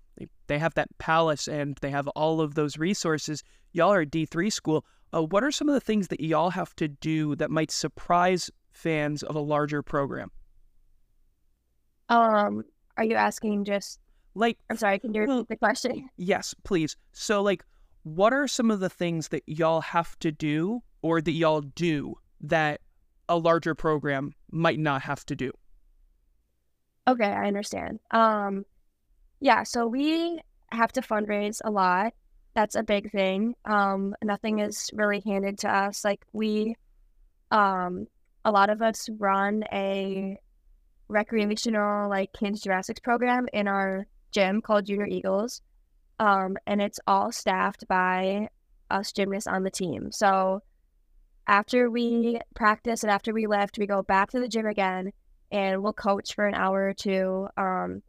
they, 0.47 0.59
have 0.59 0.75
that 0.75 0.89
palace 0.99 1.49
and 1.49 1.77
they 1.81 1.91
have 1.91 2.09
all 2.09 2.41
of 2.41 2.55
those 2.55 2.79
resources. 2.79 3.43
Y'all 3.73 3.93
are 3.93 4.01
a 4.01 4.07
D 4.07 4.27
three 4.27 4.51
school. 4.51 4.85
Uh, 5.15 5.23
what 5.23 5.45
are 5.45 5.51
some 5.51 5.69
of 5.69 5.75
the 5.75 5.81
things 5.81 6.09
that 6.09 6.21
y'all 6.21 6.51
have 6.51 6.75
to 6.77 6.89
do 6.89 7.37
that 7.37 7.51
might 7.51 7.71
surprise 7.71 8.51
fans 8.77 9.23
of 9.23 9.35
a 9.35 9.41
larger 9.41 9.83
program? 9.83 10.31
Um, 12.09 12.65
are 12.97 13.05
you 13.05 13.15
asking 13.15 13.65
just 13.65 13.99
like? 14.35 14.59
I'm 14.71 14.77
sorry. 14.77 14.99
Can 14.99 15.13
you 15.15 15.23
repeat 15.23 15.33
well, 15.33 15.47
the 15.49 15.57
question? 15.57 16.09
Yes, 16.17 16.55
please. 16.65 16.97
So, 17.13 17.43
like, 17.43 17.65
what 18.07 18.33
are 18.33 18.47
some 18.47 18.71
of 18.71 18.79
the 18.79 18.89
things 18.89 19.29
that 19.29 19.43
y'all 19.47 19.81
have 19.81 20.17
to 20.21 20.31
do 20.31 20.81
or 21.03 21.21
that 21.21 21.33
y'all 21.33 21.61
do 21.61 22.15
that 22.41 22.81
a 23.29 23.37
larger 23.37 23.75
program 23.75 24.33
might 24.53 24.79
not 24.79 25.03
have 25.03 25.27
to 25.27 25.35
do? 25.35 25.51
Okay, 27.09 27.25
I 27.25 27.47
understand. 27.47 27.99
Um 28.13 28.65
yeah, 29.41 29.65
so 29.65 29.87
we 29.87 30.41
have 30.71 30.93
to 30.93 31.03
fundraise 31.03 31.61
a 31.65 31.71
lot. 31.71 32.13
That's 32.55 32.77
a 32.77 32.83
big 32.83 33.11
thing. 33.11 33.55
Um 33.65 34.15
nothing 34.23 34.61
is 34.61 34.89
really 34.93 35.21
handed 35.21 35.59
to 35.59 35.69
us. 35.69 36.05
Like 36.05 36.25
we 36.33 36.77
um 37.51 38.07
a 38.47 38.53
lot 38.53 38.71
of 38.71 38.81
us 38.81 39.09
run 39.19 39.65
a 39.73 40.39
recreational 41.09 42.09
like 42.09 42.33
kids 42.33 42.61
gymnastics 42.61 43.01
program 43.01 43.49
in 43.53 43.67
our 43.67 44.07
gym 44.31 44.63
called 44.63 44.87
Junior 44.87 45.07
Eagles. 45.07 45.63
Um, 46.21 46.57
and 46.65 46.81
it's 46.81 47.01
all 47.09 47.33
staffed 47.33 47.87
by 47.89 48.49
us 48.89 49.11
gymnasts 49.11 49.49
on 49.49 49.65
the 49.65 49.71
team. 49.71 50.13
So 50.13 50.63
after 51.49 51.91
we 51.91 52.39
practice 52.55 53.03
and 53.03 53.11
after 53.11 53.35
we 53.35 53.49
lift, 53.49 53.79
we 53.79 53.87
go 53.87 54.03
back 54.03 54.31
to 54.31 54.41
the 54.41 54.49
gym 54.49 54.67
again 54.67 55.11
and 55.51 55.83
we'll 55.83 55.93
coach 55.93 56.33
for 56.35 56.47
an 56.47 56.55
hour 56.55 56.89
or 56.89 56.95
two, 56.95 57.49
um, 57.57 58.01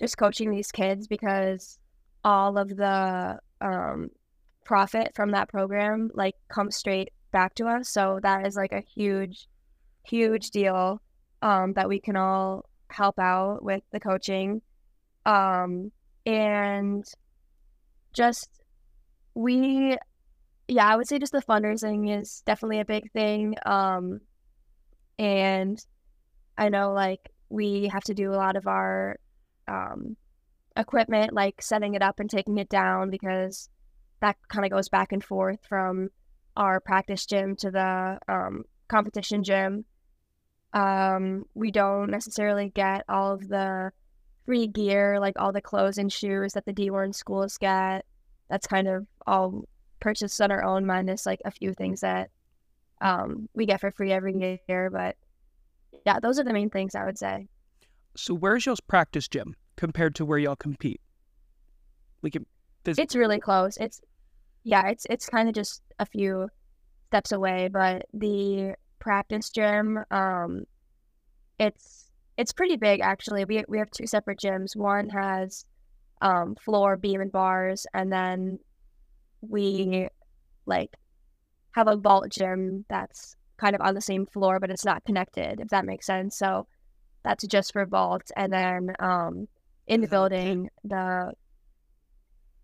just 0.00 0.18
coaching 0.18 0.50
these 0.50 0.72
kids 0.72 1.06
because 1.06 1.78
all 2.24 2.58
of 2.58 2.76
the 2.76 3.38
um, 3.60 4.10
profit 4.64 5.12
from 5.14 5.30
that 5.30 5.48
program 5.48 6.10
like 6.12 6.34
comes 6.48 6.74
straight 6.74 7.10
back 7.30 7.54
to 7.54 7.66
us. 7.66 7.88
So 7.88 8.18
that 8.24 8.44
is 8.46 8.56
like 8.56 8.72
a 8.72 8.80
huge, 8.80 9.46
huge 10.08 10.50
deal 10.50 11.00
um, 11.42 11.72
that 11.74 11.88
we 11.88 12.00
can 12.00 12.16
all 12.16 12.64
help 12.88 13.18
out 13.18 13.62
with 13.62 13.82
the 13.92 14.00
coaching. 14.00 14.62
Um, 15.24 15.90
and 16.24 17.04
just 18.12 18.48
we 19.34 19.96
yeah 20.68 20.88
i 20.88 20.96
would 20.96 21.06
say 21.06 21.18
just 21.18 21.32
the 21.32 21.42
fundraising 21.42 22.18
is 22.18 22.42
definitely 22.46 22.80
a 22.80 22.84
big 22.84 23.12
thing 23.12 23.54
um 23.66 24.20
and 25.18 25.84
i 26.56 26.68
know 26.68 26.92
like 26.92 27.30
we 27.50 27.88
have 27.92 28.02
to 28.02 28.14
do 28.14 28.32
a 28.32 28.36
lot 28.36 28.56
of 28.56 28.66
our 28.66 29.16
um 29.68 30.16
equipment 30.76 31.32
like 31.32 31.60
setting 31.60 31.94
it 31.94 32.02
up 32.02 32.18
and 32.18 32.30
taking 32.30 32.58
it 32.58 32.68
down 32.68 33.10
because 33.10 33.68
that 34.20 34.36
kind 34.48 34.64
of 34.64 34.70
goes 34.70 34.88
back 34.88 35.12
and 35.12 35.22
forth 35.22 35.60
from 35.68 36.08
our 36.56 36.80
practice 36.80 37.26
gym 37.26 37.54
to 37.54 37.70
the 37.70 38.18
um, 38.28 38.64
competition 38.88 39.44
gym 39.44 39.84
um 40.76 41.46
we 41.54 41.70
don't 41.70 42.10
necessarily 42.10 42.68
get 42.68 43.04
all 43.08 43.32
of 43.32 43.48
the 43.48 43.90
free 44.44 44.66
gear, 44.66 45.18
like 45.18 45.34
all 45.38 45.52
the 45.52 45.60
clothes 45.60 45.98
and 45.98 46.12
shoes 46.12 46.52
that 46.52 46.64
the 46.66 46.72
D1 46.72 47.14
schools 47.14 47.58
get. 47.58 48.04
That's 48.48 48.66
kind 48.66 48.86
of 48.86 49.06
all 49.26 49.64
purchased 50.00 50.40
on 50.40 50.52
our 50.52 50.62
own, 50.62 50.86
minus 50.86 51.26
like 51.26 51.40
a 51.44 51.50
few 51.50 51.74
things 51.74 52.00
that 52.00 52.30
um, 53.00 53.48
we 53.54 53.66
get 53.66 53.80
for 53.80 53.90
free 53.90 54.12
every 54.12 54.60
year. 54.68 54.90
But 54.90 55.16
yeah, 56.04 56.20
those 56.20 56.38
are 56.38 56.44
the 56.44 56.52
main 56.52 56.70
things 56.70 56.94
I 56.94 57.04
would 57.04 57.18
say. 57.18 57.48
So, 58.16 58.34
where's 58.34 58.64
y'all's 58.64 58.80
practice 58.80 59.28
gym 59.28 59.56
compared 59.76 60.14
to 60.16 60.24
where 60.24 60.38
y'all 60.38 60.56
compete? 60.56 61.00
Like, 62.22 62.36
it, 62.36 62.46
it's 62.86 63.16
really 63.16 63.40
close. 63.40 63.76
It's 63.78 64.00
yeah, 64.62 64.88
it's 64.88 65.06
it's 65.10 65.28
kind 65.28 65.48
of 65.48 65.54
just 65.54 65.82
a 65.98 66.06
few 66.06 66.48
steps 67.08 67.32
away, 67.32 67.68
but 67.72 68.06
the 68.12 68.74
practice 69.06 69.50
gym, 69.50 70.00
um, 70.10 70.64
it's 71.60 72.10
it's 72.36 72.52
pretty 72.52 72.76
big 72.76 73.00
actually. 73.00 73.44
We 73.44 73.64
we 73.68 73.78
have 73.78 73.90
two 73.92 74.06
separate 74.06 74.40
gyms. 74.40 74.74
One 74.74 75.08
has 75.10 75.64
um, 76.20 76.56
floor, 76.56 76.96
beam, 76.96 77.20
and 77.20 77.30
bars, 77.30 77.86
and 77.94 78.12
then 78.12 78.58
we 79.42 80.08
like 80.66 80.90
have 81.76 81.86
a 81.86 81.96
vault 81.96 82.30
gym 82.30 82.84
that's 82.88 83.36
kind 83.58 83.76
of 83.76 83.80
on 83.80 83.94
the 83.94 84.00
same 84.00 84.26
floor, 84.26 84.58
but 84.58 84.70
it's 84.70 84.84
not 84.84 85.04
connected. 85.04 85.60
If 85.60 85.68
that 85.68 85.86
makes 85.86 86.06
sense. 86.06 86.36
So 86.36 86.66
that's 87.22 87.46
just 87.46 87.72
for 87.72 87.86
vault, 87.86 88.28
and 88.36 88.52
then 88.52 88.96
um, 88.98 89.46
in 89.86 90.00
the 90.00 90.08
building, 90.08 90.68
the 90.82 91.32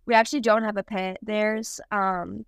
we 0.06 0.14
actually 0.14 0.40
don't 0.40 0.64
have 0.64 0.76
a 0.76 0.82
pit. 0.82 1.18
There's 1.22 1.80
um, 1.92 2.44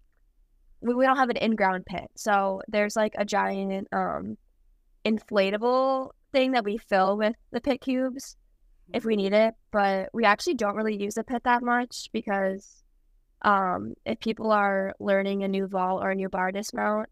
we, 0.85 0.95
we 0.95 1.05
don't 1.05 1.17
have 1.17 1.31
an 1.31 1.37
in-ground 1.37 1.85
pit, 1.87 2.11
so 2.17 2.62
there's 2.69 2.97
like 2.97 3.14
a 3.19 3.25
giant 3.25 3.88
um 3.93 4.37
inflatable 5.05 6.11
thing 6.33 6.53
that 6.53 6.64
we 6.64 6.79
fill 6.79 7.17
with 7.17 7.35
the 7.53 7.61
pit 7.61 7.81
cubes 7.81 8.37
if 8.93 9.05
we 9.05 9.17
need 9.17 9.33
it, 9.33 9.55
but 9.71 10.11
we 10.12 10.25
actually 10.25 10.55
don't 10.55 10.76
really 10.76 11.00
use 11.00 11.14
the 11.14 11.25
pit 11.25 11.43
that 11.45 11.62
much 11.62 12.09
because 12.12 12.83
um, 13.43 13.95
if 14.05 14.21
people 14.21 14.53
are 14.53 14.95
learning 15.00 15.43
a 15.43 15.49
new 15.49 15.67
vault 15.67 16.03
or 16.03 16.11
a 16.11 16.14
new 16.14 16.29
bar 16.29 16.53
dismount, 16.53 17.09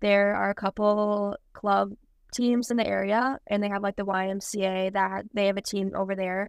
there 0.00 0.34
are 0.34 0.50
a 0.50 0.54
couple 0.54 1.36
club 1.52 1.90
teams 2.32 2.70
in 2.70 2.76
the 2.76 2.86
area 2.86 3.38
and 3.48 3.62
they 3.62 3.68
have 3.68 3.82
like 3.82 3.96
the 3.96 4.04
YMCA 4.04 4.92
that 4.92 5.24
they 5.34 5.46
have 5.46 5.56
a 5.56 5.62
team 5.62 5.90
over 5.94 6.14
there 6.14 6.48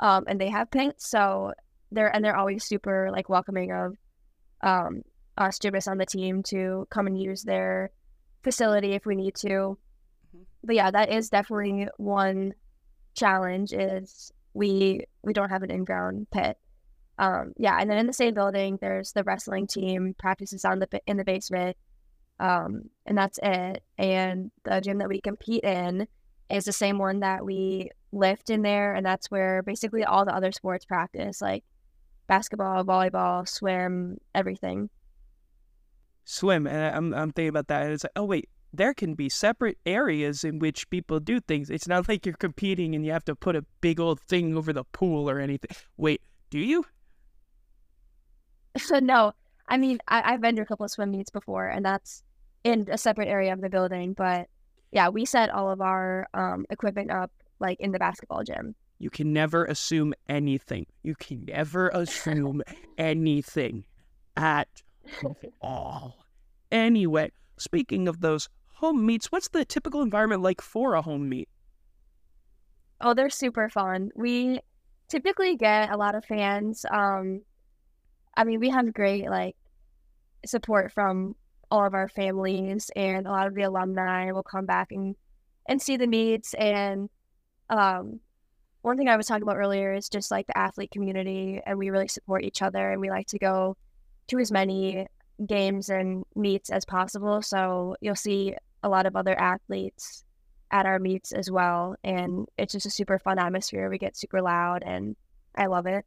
um, 0.00 0.24
and 0.26 0.40
they 0.40 0.50
have 0.50 0.70
pits. 0.70 1.08
So 1.08 1.52
they're, 1.90 2.14
and 2.14 2.24
they're 2.24 2.36
always 2.36 2.64
super 2.64 3.10
like 3.12 3.28
welcoming 3.28 3.72
of 3.72 3.96
um, 4.62 5.02
us 5.38 5.58
gymnasts 5.58 5.88
on 5.88 5.98
the 5.98 6.06
team 6.06 6.42
to 6.44 6.86
come 6.90 7.06
and 7.06 7.20
use 7.20 7.42
their 7.42 7.90
facility 8.42 8.92
if 8.92 9.06
we 9.06 9.14
need 9.14 9.34
to. 9.36 9.48
Mm-hmm. 9.48 10.42
But 10.64 10.76
yeah, 10.76 10.90
that 10.90 11.12
is 11.12 11.30
definitely 11.30 11.88
one 11.96 12.54
challenge 13.14 13.72
is 13.72 14.32
we 14.54 15.04
we 15.22 15.32
don't 15.32 15.50
have 15.50 15.62
an 15.62 15.70
in-ground 15.70 16.26
pit. 16.30 16.56
Um, 17.18 17.52
yeah, 17.58 17.76
and 17.78 17.90
then 17.90 17.98
in 17.98 18.06
the 18.06 18.12
same 18.12 18.34
building, 18.34 18.78
there's 18.80 19.12
the 19.12 19.24
wrestling 19.24 19.66
team 19.66 20.14
practices 20.18 20.64
on 20.64 20.78
the 20.78 20.88
in 21.06 21.18
the 21.18 21.24
basement, 21.24 21.76
um, 22.38 22.84
and 23.04 23.16
that's 23.16 23.38
it. 23.42 23.82
And 23.98 24.50
the 24.64 24.80
gym 24.80 24.98
that 24.98 25.08
we 25.08 25.20
compete 25.20 25.64
in 25.64 26.08
is 26.48 26.64
the 26.64 26.72
same 26.72 26.98
one 26.98 27.20
that 27.20 27.44
we 27.44 27.90
lift 28.12 28.50
in 28.50 28.62
there, 28.62 28.94
and 28.94 29.04
that's 29.04 29.30
where 29.30 29.62
basically 29.62 30.04
all 30.04 30.24
the 30.24 30.34
other 30.34 30.50
sports 30.50 30.84
practice, 30.84 31.42
like 31.42 31.62
basketball, 32.26 32.84
volleyball, 32.84 33.46
swim, 33.46 34.18
everything. 34.34 34.88
Swim, 36.30 36.68
and 36.68 36.96
I'm 36.96 37.12
I'm 37.12 37.32
thinking 37.32 37.48
about 37.48 37.66
that, 37.68 37.82
and 37.82 37.92
it's 37.92 38.04
like, 38.04 38.12
oh 38.14 38.24
wait, 38.24 38.48
there 38.72 38.94
can 38.94 39.14
be 39.14 39.28
separate 39.28 39.78
areas 39.84 40.44
in 40.44 40.60
which 40.60 40.88
people 40.88 41.18
do 41.18 41.40
things. 41.40 41.70
It's 41.70 41.88
not 41.88 42.08
like 42.08 42.24
you're 42.24 42.36
competing 42.36 42.94
and 42.94 43.04
you 43.04 43.10
have 43.10 43.24
to 43.24 43.34
put 43.34 43.56
a 43.56 43.64
big 43.80 43.98
old 43.98 44.20
thing 44.20 44.56
over 44.56 44.72
the 44.72 44.84
pool 44.84 45.28
or 45.28 45.40
anything. 45.40 45.70
Wait, 45.96 46.22
do 46.50 46.60
you? 46.60 46.84
So 48.78 48.98
no, 49.00 49.32
I 49.68 49.76
mean 49.76 49.98
I, 50.06 50.30
have 50.30 50.40
been 50.40 50.54
to 50.56 50.62
a 50.62 50.66
couple 50.66 50.84
of 50.84 50.92
swim 50.92 51.10
meets 51.10 51.30
before, 51.30 51.66
and 51.66 51.84
that's 51.84 52.22
in 52.62 52.86
a 52.88 52.96
separate 52.96 53.28
area 53.28 53.52
of 53.52 53.60
the 53.60 53.68
building. 53.68 54.12
But 54.12 54.48
yeah, 54.92 55.08
we 55.08 55.24
set 55.24 55.50
all 55.50 55.68
of 55.68 55.80
our 55.80 56.28
um, 56.32 56.64
equipment 56.70 57.10
up 57.10 57.32
like 57.58 57.80
in 57.80 57.90
the 57.90 57.98
basketball 57.98 58.44
gym. 58.44 58.76
You 59.00 59.10
can 59.10 59.32
never 59.32 59.64
assume 59.64 60.14
anything. 60.28 60.86
You 61.02 61.16
can 61.16 61.46
never 61.46 61.88
assume 61.92 62.62
anything 62.98 63.84
at 64.36 64.68
all. 65.60 66.19
Anyway, 66.70 67.32
speaking 67.58 68.08
of 68.08 68.20
those 68.20 68.48
home 68.74 69.04
meets, 69.04 69.30
what's 69.32 69.48
the 69.48 69.64
typical 69.64 70.02
environment 70.02 70.42
like 70.42 70.60
for 70.60 70.94
a 70.94 71.02
home 71.02 71.28
meet? 71.28 71.48
Oh, 73.00 73.14
they're 73.14 73.30
super 73.30 73.68
fun. 73.68 74.10
We 74.14 74.60
typically 75.08 75.56
get 75.56 75.90
a 75.90 75.96
lot 75.96 76.14
of 76.14 76.24
fans. 76.24 76.84
Um, 76.90 77.42
I 78.36 78.44
mean, 78.44 78.60
we 78.60 78.70
have 78.70 78.92
great 78.94 79.28
like 79.28 79.56
support 80.46 80.92
from 80.92 81.34
all 81.70 81.84
of 81.84 81.94
our 81.94 82.08
families, 82.08 82.90
and 82.96 83.26
a 83.26 83.30
lot 83.30 83.46
of 83.46 83.54
the 83.54 83.62
alumni 83.62 84.32
will 84.32 84.42
come 84.42 84.66
back 84.66 84.88
and 84.92 85.16
and 85.68 85.80
see 85.80 85.96
the 85.96 86.06
meets. 86.06 86.54
And 86.54 87.08
um, 87.68 88.20
one 88.82 88.96
thing 88.96 89.08
I 89.08 89.16
was 89.16 89.26
talking 89.26 89.42
about 89.42 89.56
earlier 89.56 89.92
is 89.92 90.08
just 90.08 90.30
like 90.30 90.46
the 90.46 90.58
athlete 90.58 90.90
community, 90.90 91.60
and 91.64 91.78
we 91.78 91.90
really 91.90 92.08
support 92.08 92.44
each 92.44 92.62
other, 92.62 92.90
and 92.90 93.00
we 93.00 93.10
like 93.10 93.26
to 93.28 93.38
go 93.38 93.76
to 94.28 94.38
as 94.38 94.52
many 94.52 95.06
games 95.46 95.88
and 95.88 96.24
meets 96.34 96.70
as 96.70 96.84
possible. 96.84 97.42
So 97.42 97.96
you'll 98.00 98.16
see 98.16 98.54
a 98.82 98.88
lot 98.88 99.06
of 99.06 99.16
other 99.16 99.38
athletes 99.38 100.24
at 100.70 100.86
our 100.86 100.98
meets 100.98 101.32
as 101.32 101.50
well. 101.50 101.96
And 102.04 102.46
it's 102.56 102.72
just 102.72 102.86
a 102.86 102.90
super 102.90 103.18
fun 103.18 103.38
atmosphere. 103.38 103.90
We 103.90 103.98
get 103.98 104.16
super 104.16 104.40
loud 104.40 104.82
and 104.84 105.16
I 105.54 105.66
love 105.66 105.86
it. 105.86 106.04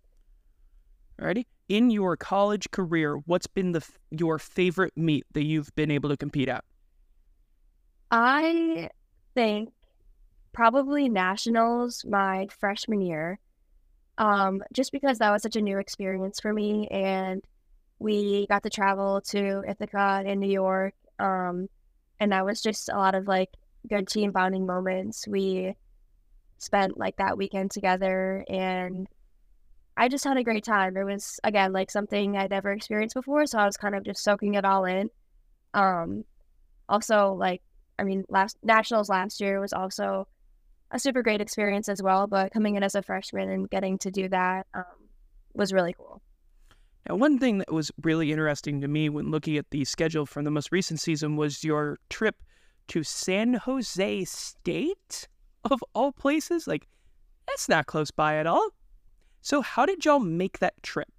Alrighty. 1.19 1.45
In 1.69 1.89
your 1.89 2.17
college 2.17 2.71
career, 2.71 3.15
what's 3.25 3.47
been 3.47 3.71
the 3.71 3.85
your 4.11 4.39
favorite 4.39 4.93
meet 4.95 5.25
that 5.33 5.43
you've 5.43 5.73
been 5.75 5.91
able 5.91 6.09
to 6.09 6.17
compete 6.17 6.49
at? 6.49 6.63
I 8.11 8.89
think 9.33 9.69
probably 10.51 11.09
nationals 11.09 12.05
my 12.05 12.47
freshman 12.59 13.01
year. 13.01 13.39
Um, 14.17 14.61
just 14.71 14.91
because 14.91 15.17
that 15.17 15.31
was 15.31 15.41
such 15.41 15.55
a 15.55 15.61
new 15.61 15.79
experience 15.79 16.39
for 16.39 16.53
me 16.53 16.87
and 16.89 17.41
we 18.03 18.45
got 18.47 18.63
to 18.63 18.69
travel 18.69 19.21
to 19.21 19.63
Ithaca 19.67 20.23
in 20.25 20.41
New 20.41 20.51
York. 20.51 20.93
Um, 21.19 21.69
and 22.19 22.33
that 22.33 22.45
was 22.45 22.61
just 22.61 22.89
a 22.89 22.97
lot 22.97 23.15
of 23.15 23.27
like 23.27 23.49
good 23.87 24.07
team 24.09 24.31
bonding 24.31 24.65
moments. 24.65 25.25
We 25.25 25.75
spent 26.57 26.97
like 26.97 27.15
that 27.17 27.37
weekend 27.37 27.71
together 27.71 28.43
and 28.49 29.07
I 29.95 30.09
just 30.09 30.23
had 30.25 30.37
a 30.37 30.43
great 30.43 30.65
time. 30.65 30.97
It 30.97 31.05
was 31.05 31.39
again 31.43 31.71
like 31.71 31.89
something 31.91 32.35
I'd 32.35 32.49
never 32.49 32.71
experienced 32.71 33.15
before, 33.15 33.45
so 33.45 33.57
I 33.59 33.65
was 33.65 33.77
kind 33.77 33.95
of 33.95 34.03
just 34.03 34.23
soaking 34.23 34.55
it 34.55 34.65
all 34.65 34.85
in. 34.85 35.09
Um 35.73 36.25
also 36.89 37.33
like 37.33 37.61
I 37.97 38.03
mean 38.03 38.25
last 38.27 38.57
nationals 38.63 39.07
last 39.09 39.39
year 39.39 39.61
was 39.61 39.71
also 39.71 40.27
a 40.91 40.99
super 40.99 41.23
great 41.23 41.41
experience 41.41 41.87
as 41.89 42.01
well, 42.01 42.27
but 42.27 42.51
coming 42.51 42.75
in 42.75 42.83
as 42.83 42.95
a 42.95 43.01
freshman 43.01 43.49
and 43.49 43.69
getting 43.69 43.97
to 43.99 44.11
do 44.11 44.27
that 44.29 44.67
um, 44.73 44.83
was 45.53 45.73
really 45.73 45.93
cool. 45.93 46.21
Now, 47.07 47.15
one 47.15 47.37
thing 47.37 47.57
that 47.57 47.71
was 47.71 47.91
really 48.01 48.31
interesting 48.31 48.79
to 48.81 48.87
me 48.87 49.09
when 49.09 49.29
looking 49.29 49.57
at 49.57 49.69
the 49.71 49.83
schedule 49.83 50.25
from 50.25 50.45
the 50.45 50.51
most 50.51 50.71
recent 50.71 50.99
season 50.99 51.35
was 51.35 51.63
your 51.63 51.99
trip 52.09 52.41
to 52.89 53.03
San 53.03 53.55
Jose 53.55 54.25
State, 54.25 55.27
of 55.65 55.83
all 55.93 56.11
places. 56.11 56.67
Like, 56.67 56.87
that's 57.47 57.67
not 57.67 57.87
close 57.87 58.11
by 58.11 58.37
at 58.37 58.47
all. 58.47 58.69
So, 59.41 59.61
how 59.61 59.85
did 59.85 60.05
y'all 60.05 60.19
make 60.19 60.59
that 60.59 60.81
trip? 60.83 61.09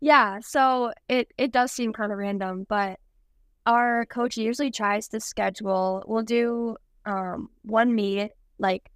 Yeah, 0.00 0.38
so 0.40 0.92
it, 1.08 1.32
it 1.36 1.50
does 1.50 1.72
seem 1.72 1.92
kind 1.92 2.12
of 2.12 2.18
random, 2.18 2.66
but 2.68 3.00
our 3.66 4.06
coach 4.06 4.36
usually 4.36 4.70
tries 4.70 5.08
to 5.08 5.20
schedule, 5.20 6.04
we'll 6.06 6.22
do 6.22 6.76
um, 7.04 7.50
one 7.62 7.94
meet, 7.94 8.30
like, 8.58 8.90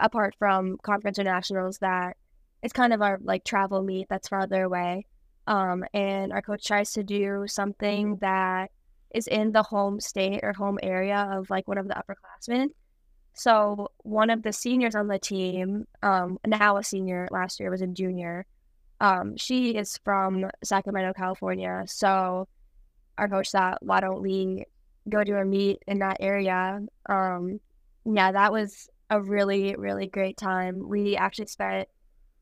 apart 0.00 0.34
from 0.38 0.78
conference 0.82 1.18
or 1.18 1.24
nationals, 1.24 1.78
that 1.78 2.16
it's 2.62 2.72
kind 2.72 2.92
of 2.92 3.02
our 3.02 3.18
like 3.22 3.44
travel 3.44 3.82
meet 3.82 4.08
that's 4.08 4.28
farther 4.28 4.62
away. 4.62 5.06
Um, 5.46 5.84
and 5.92 6.32
our 6.32 6.42
coach 6.42 6.64
tries 6.64 6.92
to 6.92 7.02
do 7.02 7.44
something 7.46 8.16
that 8.16 8.70
is 9.14 9.26
in 9.26 9.52
the 9.52 9.62
home 9.62 10.00
state 10.00 10.40
or 10.42 10.52
home 10.52 10.78
area 10.82 11.28
of 11.32 11.50
like 11.50 11.66
one 11.68 11.78
of 11.78 11.88
the 11.88 11.94
upperclassmen. 11.94 12.68
So 13.34 13.88
one 13.98 14.30
of 14.30 14.42
the 14.42 14.52
seniors 14.52 14.94
on 14.94 15.08
the 15.08 15.18
team, 15.18 15.86
um, 16.02 16.38
now 16.46 16.76
a 16.76 16.84
senior, 16.84 17.28
last 17.30 17.58
year 17.60 17.70
was 17.70 17.82
a 17.82 17.86
junior. 17.86 18.46
Um, 19.00 19.36
she 19.36 19.74
is 19.74 19.98
from 20.04 20.50
Sacramento, 20.62 21.12
California. 21.14 21.82
So 21.86 22.46
our 23.18 23.28
coach 23.28 23.50
thought, 23.50 23.78
why 23.82 24.00
don't 24.00 24.22
we 24.22 24.64
go 25.08 25.24
to 25.24 25.40
a 25.40 25.44
meet 25.44 25.82
in 25.86 25.98
that 26.00 26.18
area? 26.20 26.80
Um, 27.08 27.58
yeah, 28.04 28.32
that 28.32 28.52
was 28.52 28.88
a 29.10 29.20
really, 29.20 29.74
really 29.76 30.06
great 30.06 30.36
time. 30.36 30.88
We 30.88 31.16
actually 31.16 31.46
spent 31.46 31.88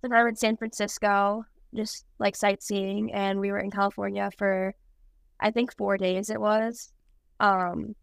then 0.02 0.12
I 0.12 0.26
in 0.26 0.37
San 0.37 0.57
Francisco, 0.57 1.45
just 1.75 2.04
like 2.19 2.37
sightseeing, 2.37 3.12
and 3.12 3.40
we 3.40 3.50
were 3.50 3.59
in 3.59 3.71
California 3.71 4.30
for 4.38 4.75
I 5.40 5.50
think 5.50 5.76
four 5.76 5.97
days 5.97 6.30
it 6.30 6.40
was. 6.40 6.92
Um, 7.38 7.95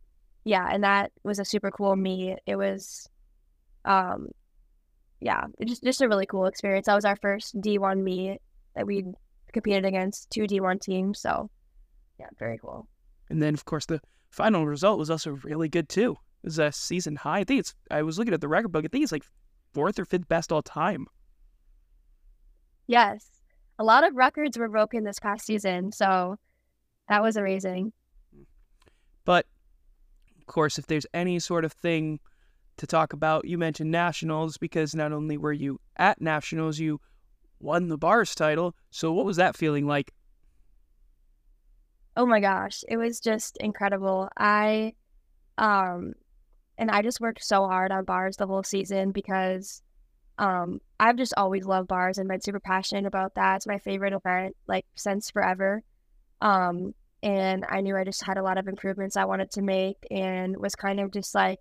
yeah, 0.44 0.68
and 0.72 0.84
that 0.84 1.12
was 1.24 1.39
a 1.39 1.46
super 1.46 1.72
cool 1.72 1.96
meet. 1.96 2.38
It 2.46 2.56
was, 2.56 3.08
um, 3.86 4.30
yeah, 5.20 5.44
just 5.66 5.84
just 5.84 6.01
a 6.01 6.08
really 6.08 6.25
cool 6.25 6.46
experience. 6.46 6.86
That 6.86 6.96
was 6.96 7.06
our 7.06 7.18
first 7.18 7.60
D 7.62 7.77
one 7.77 8.04
meet 8.04 8.39
that 8.75 8.88
we 8.88 9.06
competed 9.54 9.86
against 9.86 10.30
two 10.30 10.48
D 10.48 10.60
one 10.60 10.80
teams. 10.80 11.20
So, 11.20 11.50
yeah, 12.20 12.27
very 12.39 12.58
cool. 12.60 12.88
And 13.30 13.42
then, 13.42 13.54
of 13.54 13.66
course, 13.66 13.86
the 13.86 14.00
final 14.30 14.66
result 14.66 15.00
was 15.00 15.10
also 15.10 15.32
really 15.44 15.70
good 15.70 15.89
too. 15.89 16.18
It 16.44 16.48
was 16.48 16.60
a 16.60 16.72
season 16.72 17.16
high. 17.18 17.39
I 17.39 17.44
think 17.44 17.60
it's. 17.60 17.75
I 17.92 18.04
was 18.04 18.18
looking 18.18 18.34
at 18.34 18.42
the 18.42 18.48
record 18.48 18.72
book. 18.72 18.86
I 18.86 18.88
think 18.88 19.04
it's 19.04 19.12
like 19.12 19.25
fourth 19.74 20.00
or 20.00 20.06
fifth 20.06 20.27
best 20.27 20.51
all 20.51 20.62
time. 20.62 21.08
Yes. 22.88 23.29
A 23.79 23.84
lot 23.84 24.08
of 24.08 24.15
records 24.15 24.58
were 24.58 24.70
broken 24.70 25.03
this 25.03 25.20
past 25.20 25.46
season, 25.46 25.91
so 25.91 26.38
that 27.10 27.22
was 27.22 27.36
amazing. 27.36 27.94
But 29.24 29.46
of 30.39 30.48
course, 30.48 30.79
if 30.79 30.88
there's 30.88 31.06
any 31.13 31.39
sort 31.39 31.65
of 31.65 31.74
thing 31.74 32.20
to 32.77 32.88
talk 32.88 33.13
about, 33.13 33.46
you 33.46 33.58
mentioned 33.58 33.91
nationals 33.91 34.58
because 34.58 34.96
not 34.96 35.12
only 35.12 35.38
were 35.38 35.53
you 35.53 35.79
at 35.98 36.22
nationals, 36.22 36.79
you 36.79 37.00
won 37.60 37.89
the 37.89 37.98
bars 37.98 38.34
title. 38.34 38.75
So 38.89 39.12
what 39.12 39.25
was 39.25 39.38
that 39.38 39.58
feeling 39.58 39.86
like? 39.86 40.13
Oh 42.15 42.25
my 42.25 42.39
gosh, 42.39 42.84
it 42.88 42.98
was 42.98 43.20
just 43.20 43.58
incredible. 43.58 44.29
I 44.38 44.94
um 45.58 46.13
and 46.77 46.91
I 46.91 47.01
just 47.01 47.20
worked 47.20 47.44
so 47.44 47.67
hard 47.67 47.91
on 47.91 48.06
bars 48.06 48.38
the 48.38 48.48
whole 48.48 48.63
season 48.63 49.12
because 49.12 49.82
um 50.38 50.79
I've 51.00 51.17
just 51.17 51.34
always 51.38 51.65
loved 51.65 51.88
bars 51.88 52.17
and 52.17 52.27
been 52.27 52.41
super 52.41 52.60
passionate 52.60 53.06
about 53.06 53.36
that. 53.36 53.58
It's 53.58 53.67
my 53.67 53.79
favorite 53.79 54.13
event 54.13 54.56
like 54.67 54.86
since 54.96 55.32
forever. 55.32 55.84
Um 56.41 56.94
and 57.24 57.65
I 57.67 57.82
knew 57.82 57.98
I 57.98 58.03
just 58.03 58.24
had 58.24 58.38
a 58.38 58.44
lot 58.44 58.58
of 58.58 58.67
improvements 58.67 59.17
I 59.17 59.25
wanted 59.25 59.51
to 59.51 59.62
make 59.62 59.98
and 60.12 60.56
was 60.58 60.75
kind 60.75 61.00
of 61.00 61.12
just 61.12 61.34
like 61.34 61.60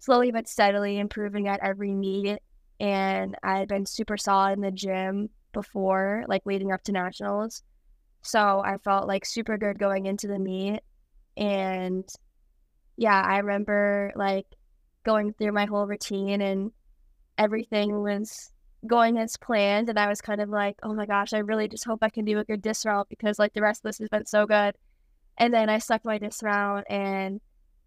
slowly 0.00 0.32
but 0.32 0.48
steadily 0.48 0.98
improving 0.98 1.48
at 1.48 1.60
every 1.62 1.94
meet. 1.94 2.38
And 2.80 3.36
I 3.42 3.58
had 3.58 3.68
been 3.68 3.86
super 3.86 4.16
solid 4.16 4.54
in 4.54 4.60
the 4.60 4.70
gym 4.70 5.30
before, 5.52 6.24
like 6.28 6.44
leading 6.44 6.72
up 6.72 6.82
to 6.84 6.92
nationals. 6.92 7.62
So 8.22 8.60
I 8.64 8.78
felt 8.78 9.06
like 9.06 9.24
super 9.24 9.56
good 9.56 9.78
going 9.78 10.06
into 10.06 10.26
the 10.26 10.38
meet. 10.38 10.80
And 11.36 12.08
yeah, 12.96 13.20
I 13.20 13.38
remember 13.38 14.12
like 14.16 14.46
going 15.04 15.32
through 15.34 15.52
my 15.52 15.66
whole 15.66 15.86
routine 15.86 16.40
and 16.40 16.72
everything 17.38 18.02
was 18.02 18.50
going 18.86 19.18
as 19.18 19.36
planned. 19.36 19.88
And 19.88 19.98
I 19.98 20.08
was 20.08 20.20
kind 20.20 20.40
of 20.40 20.48
like, 20.48 20.76
oh 20.82 20.94
my 20.94 21.06
gosh, 21.06 21.32
I 21.32 21.38
really 21.38 21.68
just 21.68 21.84
hope 21.84 22.00
I 22.02 22.10
can 22.10 22.24
do 22.24 22.38
a 22.38 22.44
good 22.44 22.62
dismount 22.62 23.08
because 23.08 23.38
like 23.38 23.54
the 23.54 23.62
rest 23.62 23.80
of 23.80 23.88
this 23.88 23.98
has 23.98 24.08
been 24.08 24.26
so 24.26 24.46
good. 24.46 24.74
And 25.38 25.52
then 25.52 25.68
I 25.68 25.78
stuck 25.78 26.04
my 26.04 26.18
dismount 26.18 26.86
and 26.88 27.40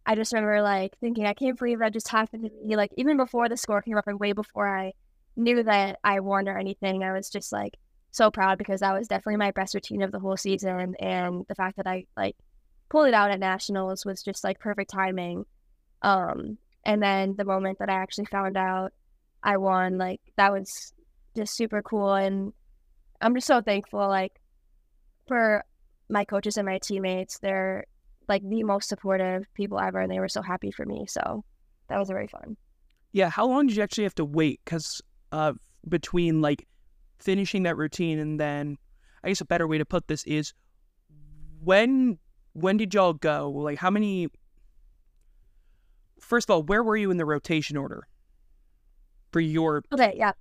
I 0.05 0.15
just 0.15 0.33
remember 0.33 0.61
like 0.61 0.97
thinking, 0.99 1.25
I 1.25 1.33
can't 1.33 1.57
believe 1.57 1.79
that 1.79 1.93
just 1.93 2.07
happened 2.07 2.43
to 2.43 2.51
me. 2.65 2.75
Like 2.75 2.91
even 2.97 3.17
before 3.17 3.49
the 3.49 3.57
score 3.57 3.81
came 3.81 3.97
up 3.97 4.07
and 4.07 4.19
way 4.19 4.33
before 4.33 4.67
I 4.67 4.93
knew 5.35 5.63
that 5.63 5.99
I 6.03 6.19
won 6.19 6.47
or 6.47 6.57
anything, 6.57 7.03
I 7.03 7.13
was 7.13 7.29
just 7.29 7.51
like 7.51 7.77
so 8.11 8.31
proud 8.31 8.57
because 8.57 8.79
that 8.79 8.97
was 8.97 9.07
definitely 9.07 9.37
my 9.37 9.51
best 9.51 9.73
routine 9.73 10.01
of 10.01 10.11
the 10.11 10.19
whole 10.19 10.37
season. 10.37 10.95
And 10.99 11.45
the 11.47 11.55
fact 11.55 11.77
that 11.77 11.87
I 11.87 12.05
like 12.15 12.35
pulled 12.89 13.07
it 13.07 13.13
out 13.13 13.31
at 13.31 13.39
nationals 13.39 14.05
was 14.05 14.23
just 14.23 14.43
like 14.43 14.59
perfect 14.59 14.91
timing. 14.91 15.45
Um, 16.01 16.57
and 16.85 17.01
then 17.01 17.35
the 17.37 17.45
moment 17.45 17.79
that 17.79 17.89
I 17.89 17.95
actually 17.95 18.25
found 18.25 18.57
out 18.57 18.93
I 19.47 19.55
won. 19.55 19.97
Like 19.97 20.19
that 20.35 20.51
was 20.51 20.93
just 21.35 21.55
super 21.55 21.81
cool, 21.81 22.13
and 22.13 22.51
I'm 23.21 23.33
just 23.33 23.47
so 23.47 23.61
thankful. 23.61 24.05
Like 24.07 24.33
for 25.27 25.63
my 26.09 26.25
coaches 26.25 26.57
and 26.57 26.65
my 26.65 26.79
teammates, 26.79 27.39
they're 27.39 27.85
like 28.27 28.47
the 28.47 28.63
most 28.63 28.89
supportive 28.89 29.45
people 29.53 29.79
ever, 29.79 30.01
and 30.01 30.11
they 30.11 30.19
were 30.19 30.27
so 30.27 30.41
happy 30.41 30.69
for 30.69 30.85
me. 30.85 31.05
So 31.07 31.45
that 31.87 31.97
was 31.97 32.09
very 32.09 32.27
fun. 32.27 32.57
Yeah, 33.13 33.29
how 33.29 33.47
long 33.47 33.67
did 33.67 33.77
you 33.77 33.83
actually 33.83 34.03
have 34.03 34.15
to 34.15 34.25
wait? 34.25 34.59
Because 34.65 35.01
uh, 35.31 35.53
between 35.87 36.41
like 36.41 36.67
finishing 37.19 37.63
that 37.63 37.77
routine 37.77 38.19
and 38.19 38.37
then, 38.37 38.77
I 39.23 39.29
guess 39.29 39.39
a 39.39 39.45
better 39.45 39.65
way 39.65 39.77
to 39.77 39.85
put 39.85 40.09
this 40.09 40.25
is 40.25 40.53
when 41.63 42.19
when 42.51 42.75
did 42.75 42.93
y'all 42.93 43.13
go? 43.13 43.49
Like 43.49 43.77
how 43.77 43.89
many? 43.91 44.27
First 46.19 46.49
of 46.49 46.53
all, 46.53 46.63
where 46.63 46.83
were 46.83 46.97
you 46.97 47.11
in 47.11 47.17
the 47.17 47.25
rotation 47.25 47.77
order? 47.77 48.09
For 49.31 49.39
your 49.39 49.83
okay 49.91 50.13
yeah. 50.15 50.31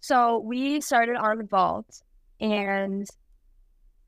So 0.00 0.38
we 0.38 0.80
started 0.80 1.16
on 1.16 1.46
vault 1.46 2.02
and 2.40 3.06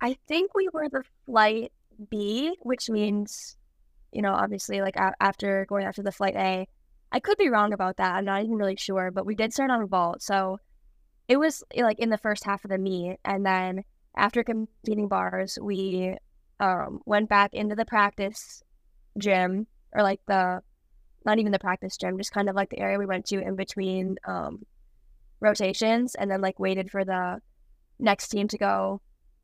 i 0.01 0.17
think 0.29 0.55
we 0.55 0.69
were 0.73 0.89
the 0.89 1.03
flight 1.25 1.73
b 2.11 2.55
which 2.61 2.91
means 2.91 3.57
you 4.13 4.21
know 4.21 4.33
obviously 4.33 4.81
like 4.81 4.97
a- 4.97 5.15
after 5.21 5.65
going 5.69 5.85
after 5.85 6.03
the 6.03 6.13
flight 6.13 6.35
a. 6.37 6.67
I 7.13 7.21
could 7.21 7.39
be 7.39 7.49
wrong 7.49 7.73
about 7.73 7.97
that 7.99 8.15
i'm 8.17 8.25
not 8.25 8.43
even 8.43 8.57
really 8.57 8.77
sure 8.77 9.11
but 9.11 9.25
we 9.25 9.35
did 9.35 9.53
start 9.53 9.71
on 9.71 9.87
vault. 9.89 10.23
So 10.23 10.59
it 11.29 11.39
was 11.39 11.63
like 11.77 11.99
in 11.99 12.11
the 12.11 12.19
first 12.19 12.45
half 12.45 12.65
of 12.65 12.71
the 12.71 12.79
meet 12.79 13.19
and 13.25 13.47
then 13.47 13.83
after 14.17 14.43
competing 14.43 15.09
bars 15.09 15.59
we 15.63 16.17
um, 16.61 17.01
went 17.07 17.29
back 17.29 17.55
into 17.55 17.75
the 17.75 17.85
practice 17.85 18.63
gym 19.19 19.67
or 19.93 20.03
like 20.03 20.21
the 20.27 20.63
not 21.27 21.39
even 21.39 21.53
the 21.53 21.59
practice 21.59 21.97
gym, 21.97 22.17
just 22.17 22.33
kind 22.33 22.49
of 22.49 22.55
like 22.55 22.71
the 22.71 22.79
area 22.79 22.99
we 22.99 23.07
went 23.07 23.27
to 23.27 23.41
in 23.41 23.57
between 23.57 24.17
um, 24.27 24.65
rotations, 25.41 26.15
and 26.15 26.31
then 26.31 26.41
like 26.41 26.59
waited 26.59 26.91
for 26.91 27.05
the 27.05 27.41
next 27.99 28.29
team 28.29 28.49
to 28.49 28.59
go, 28.59 29.01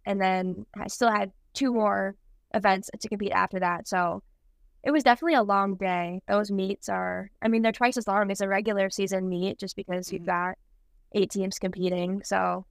and 0.06 0.20
then 0.20 0.64
I 0.74 0.86
still 0.86 1.10
had 1.10 1.32
two 1.52 1.72
more 1.72 2.14
events 2.54 2.88
to 2.98 3.08
compete 3.08 3.32
after 3.32 3.60
that. 3.60 3.88
So 3.88 4.22
it 4.84 4.90
was 4.90 5.02
definitely 5.02 5.34
a 5.34 5.42
long 5.42 5.76
day. 5.76 6.22
Those 6.28 6.50
meets 6.50 6.88
are, 6.88 7.30
I 7.42 7.48
mean, 7.48 7.62
they're 7.62 7.72
twice 7.72 7.96
as 7.96 8.08
long 8.08 8.30
as 8.30 8.40
a 8.40 8.48
regular 8.48 8.88
season 8.88 9.28
meet, 9.28 9.58
just 9.58 9.76
because 9.76 10.12
you've 10.12 10.22
mm-hmm. 10.22 10.50
got 10.50 10.58
eight 11.14 11.30
teams 11.30 11.58
competing. 11.58 12.22
So 12.24 12.64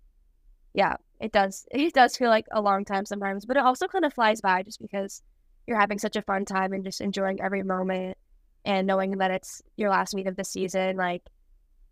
yeah, 0.73 0.95
it 1.19 1.31
does. 1.31 1.65
It 1.71 1.93
does 1.93 2.17
feel 2.17 2.29
like 2.29 2.45
a 2.51 2.61
long 2.61 2.85
time 2.85 3.05
sometimes, 3.05 3.45
but 3.45 3.57
it 3.57 3.63
also 3.63 3.87
kind 3.87 4.05
of 4.05 4.13
flies 4.13 4.41
by 4.41 4.63
just 4.63 4.81
because 4.81 5.21
you're 5.67 5.79
having 5.79 5.99
such 5.99 6.15
a 6.15 6.21
fun 6.21 6.45
time 6.45 6.73
and 6.73 6.83
just 6.83 7.01
enjoying 7.01 7.41
every 7.41 7.63
moment 7.63 8.17
and 8.65 8.87
knowing 8.87 9.17
that 9.17 9.31
it's 9.31 9.61
your 9.77 9.89
last 9.89 10.13
meet 10.13 10.27
of 10.27 10.35
the 10.35 10.43
season, 10.43 10.97
like 10.97 11.23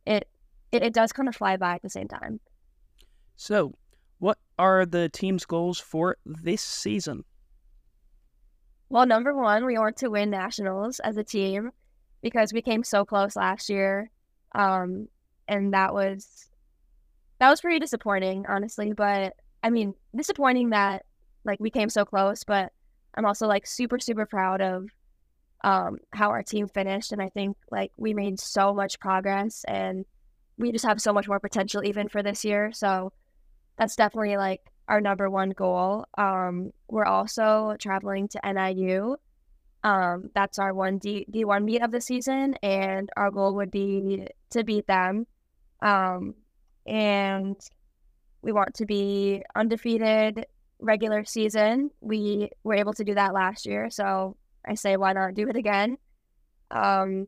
it, 0.05 0.27
it, 0.71 0.83
it 0.83 0.93
does 0.93 1.11
kind 1.11 1.27
of 1.27 1.35
fly 1.35 1.57
by 1.57 1.75
at 1.75 1.81
the 1.81 1.89
same 1.89 2.07
time. 2.07 2.39
So, 3.35 3.73
what 4.19 4.37
are 4.57 4.85
the 4.85 5.09
team's 5.09 5.45
goals 5.45 5.79
for 5.79 6.17
this 6.25 6.61
season? 6.61 7.23
Well, 8.89 9.05
number 9.05 9.35
one, 9.35 9.65
we 9.65 9.77
want 9.77 9.97
to 9.97 10.09
win 10.09 10.29
nationals 10.29 10.99
as 10.99 11.17
a 11.17 11.23
team 11.23 11.71
because 12.21 12.51
we 12.51 12.61
came 12.61 12.83
so 12.83 13.05
close 13.05 13.35
last 13.35 13.69
year, 13.69 14.11
um, 14.53 15.07
and 15.47 15.73
that 15.73 15.93
was 15.93 16.49
that 17.39 17.49
was 17.49 17.61
pretty 17.61 17.79
disappointing, 17.79 18.45
honestly. 18.49 18.93
But 18.93 19.33
I 19.63 19.69
mean, 19.69 19.93
disappointing 20.15 20.71
that 20.71 21.05
like 21.45 21.59
we 21.59 21.69
came 21.69 21.89
so 21.89 22.03
close, 22.03 22.43
but 22.43 22.73
I'm 23.15 23.25
also 23.25 23.47
like 23.47 23.65
super 23.65 23.99
super 23.99 24.25
proud 24.25 24.61
of 24.61 24.89
um, 25.63 25.97
how 26.11 26.29
our 26.29 26.43
team 26.43 26.67
finished. 26.67 27.11
And 27.11 27.21
I 27.21 27.29
think 27.29 27.57
like 27.71 27.91
we 27.97 28.13
made 28.13 28.39
so 28.39 28.73
much 28.73 28.99
progress 28.99 29.65
and 29.67 30.05
we 30.57 30.71
just 30.71 30.85
have 30.85 31.01
so 31.01 31.13
much 31.13 31.27
more 31.27 31.39
potential 31.39 31.83
even 31.83 32.09
for 32.09 32.21
this 32.21 32.43
year. 32.45 32.71
So 32.73 33.11
that's 33.77 33.95
definitely 33.95 34.37
like 34.37 34.61
our 34.87 35.01
number 35.01 35.29
one 35.29 35.51
goal. 35.51 36.05
Um, 36.17 36.71
we're 36.89 37.05
also 37.05 37.75
traveling 37.79 38.27
to 38.29 38.41
NIU. 38.43 39.15
Um, 39.83 40.29
that's 40.35 40.59
our 40.59 40.73
one 40.73 40.97
D 40.97 41.25
D1 41.31 41.63
meet 41.63 41.81
of 41.81 41.91
the 41.91 42.01
season, 42.01 42.55
and 42.61 43.09
our 43.15 43.31
goal 43.31 43.55
would 43.55 43.71
be 43.71 44.27
to 44.49 44.63
beat 44.65 44.87
them. 44.87 45.25
Um, 45.81 46.35
and 46.85 47.55
we 48.41 48.51
want 48.51 48.73
to 48.75 48.85
be 48.85 49.43
undefeated 49.55 50.45
regular 50.79 51.23
season. 51.23 51.91
We 52.01 52.49
were 52.63 52.73
able 52.73 52.93
to 52.93 53.05
do 53.05 53.13
that 53.15 53.33
last 53.33 53.65
year, 53.65 53.89
so 53.89 54.35
I 54.69 54.75
say, 54.75 54.97
why 54.97 55.13
not 55.13 55.33
do 55.33 55.49
it 55.49 55.55
again? 55.55 55.97
Um, 56.69 57.27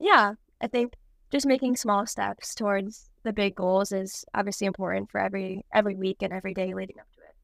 yeah, 0.00 0.32
I 0.60 0.66
think 0.68 0.94
just 1.30 1.46
making 1.46 1.76
small 1.76 2.06
steps 2.06 2.54
towards 2.54 3.10
the 3.24 3.32
big 3.32 3.54
goals 3.54 3.92
is 3.92 4.24
obviously 4.32 4.66
important 4.66 5.10
for 5.10 5.20
every 5.20 5.66
every 5.74 5.94
week 5.94 6.18
and 6.22 6.32
every 6.32 6.54
day 6.54 6.72
leading 6.72 6.98
up 6.98 7.06
to 7.12 7.20
it. 7.20 7.34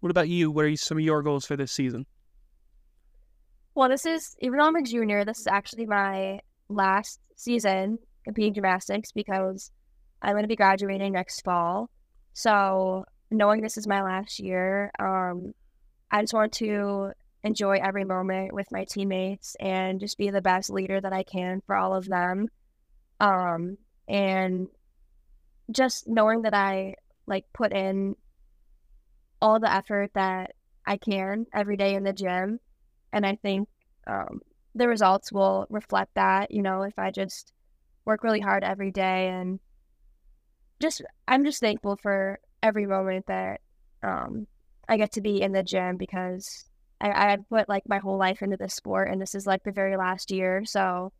What 0.00 0.10
about 0.10 0.30
you? 0.30 0.50
What 0.50 0.64
are 0.64 0.76
some 0.76 0.96
of 0.96 1.04
your 1.04 1.22
goals 1.22 1.44
for 1.44 1.56
this 1.56 1.72
season? 1.72 2.06
Well, 3.74 3.90
this 3.90 4.06
is 4.06 4.34
even 4.40 4.58
though 4.58 4.66
I'm 4.66 4.76
a 4.76 4.82
junior, 4.82 5.26
this 5.26 5.40
is 5.40 5.46
actually 5.46 5.84
my 5.84 6.40
last 6.70 7.20
season 7.36 7.98
competing 8.24 8.54
gymnastics 8.54 9.12
because 9.12 9.70
I'm 10.22 10.32
going 10.32 10.44
to 10.44 10.48
be 10.48 10.56
graduating 10.56 11.12
next 11.12 11.42
fall. 11.42 11.90
So 12.32 13.04
knowing 13.30 13.60
this 13.60 13.76
is 13.76 13.86
my 13.86 14.02
last 14.02 14.40
year, 14.40 14.90
um, 14.98 15.52
I 16.10 16.22
just 16.22 16.32
want 16.32 16.52
to 16.54 17.12
enjoy 17.46 17.78
every 17.78 18.04
moment 18.04 18.52
with 18.52 18.72
my 18.72 18.84
teammates 18.84 19.56
and 19.60 20.00
just 20.00 20.18
be 20.18 20.30
the 20.30 20.42
best 20.42 20.68
leader 20.68 21.00
that 21.00 21.12
I 21.12 21.22
can 21.22 21.62
for 21.64 21.76
all 21.76 21.94
of 21.94 22.06
them. 22.06 22.48
Um, 23.20 23.78
and 24.08 24.66
just 25.70 26.08
knowing 26.08 26.42
that 26.42 26.54
I 26.54 26.96
like 27.26 27.44
put 27.52 27.72
in 27.72 28.16
all 29.40 29.60
the 29.60 29.72
effort 29.72 30.10
that 30.14 30.54
I 30.84 30.96
can 30.96 31.46
every 31.54 31.76
day 31.76 31.94
in 31.94 32.02
the 32.02 32.12
gym. 32.12 32.58
And 33.12 33.24
I 33.24 33.36
think 33.36 33.68
um, 34.08 34.40
the 34.74 34.88
results 34.88 35.30
will 35.30 35.66
reflect 35.70 36.14
that, 36.14 36.50
you 36.50 36.62
know, 36.62 36.82
if 36.82 36.98
I 36.98 37.12
just 37.12 37.52
work 38.04 38.24
really 38.24 38.40
hard 38.40 38.64
every 38.64 38.90
day 38.90 39.28
and 39.28 39.60
just, 40.80 41.00
I'm 41.28 41.44
just 41.44 41.60
thankful 41.60 41.96
for 41.96 42.40
every 42.62 42.86
moment 42.86 43.26
that 43.26 43.60
um, 44.02 44.48
I 44.88 44.96
get 44.96 45.12
to 45.12 45.20
be 45.20 45.40
in 45.40 45.52
the 45.52 45.62
gym 45.62 45.96
because 45.96 46.64
I, 47.00 47.32
I 47.32 47.36
put 47.48 47.68
like 47.68 47.88
my 47.88 47.98
whole 47.98 48.16
life 48.18 48.42
into 48.42 48.56
this 48.56 48.74
sport 48.74 49.10
and 49.10 49.20
this 49.20 49.34
is 49.34 49.46
like 49.46 49.62
the 49.62 49.72
very 49.72 49.96
last 49.96 50.30
year. 50.30 50.64
So 50.64 51.12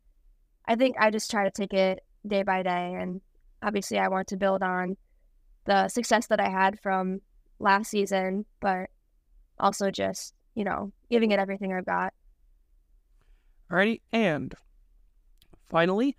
I 0.67 0.75
think 0.75 0.95
I 0.99 1.11
just 1.11 1.31
try 1.31 1.43
to 1.43 1.51
take 1.51 1.73
it 1.73 2.03
day 2.25 2.43
by 2.43 2.63
day. 2.63 2.95
And 2.99 3.21
obviously, 3.61 3.99
I 3.99 4.07
want 4.07 4.27
to 4.29 4.37
build 4.37 4.63
on 4.63 4.97
the 5.65 5.87
success 5.87 6.27
that 6.27 6.39
I 6.39 6.49
had 6.49 6.79
from 6.79 7.21
last 7.59 7.89
season, 7.89 8.45
but 8.59 8.89
also 9.59 9.91
just, 9.91 10.33
you 10.55 10.63
know, 10.63 10.91
giving 11.09 11.31
it 11.31 11.39
everything 11.39 11.73
I've 11.73 11.85
got. 11.85 12.13
Alrighty, 13.71 14.01
and 14.13 14.55
finally, 15.69 16.15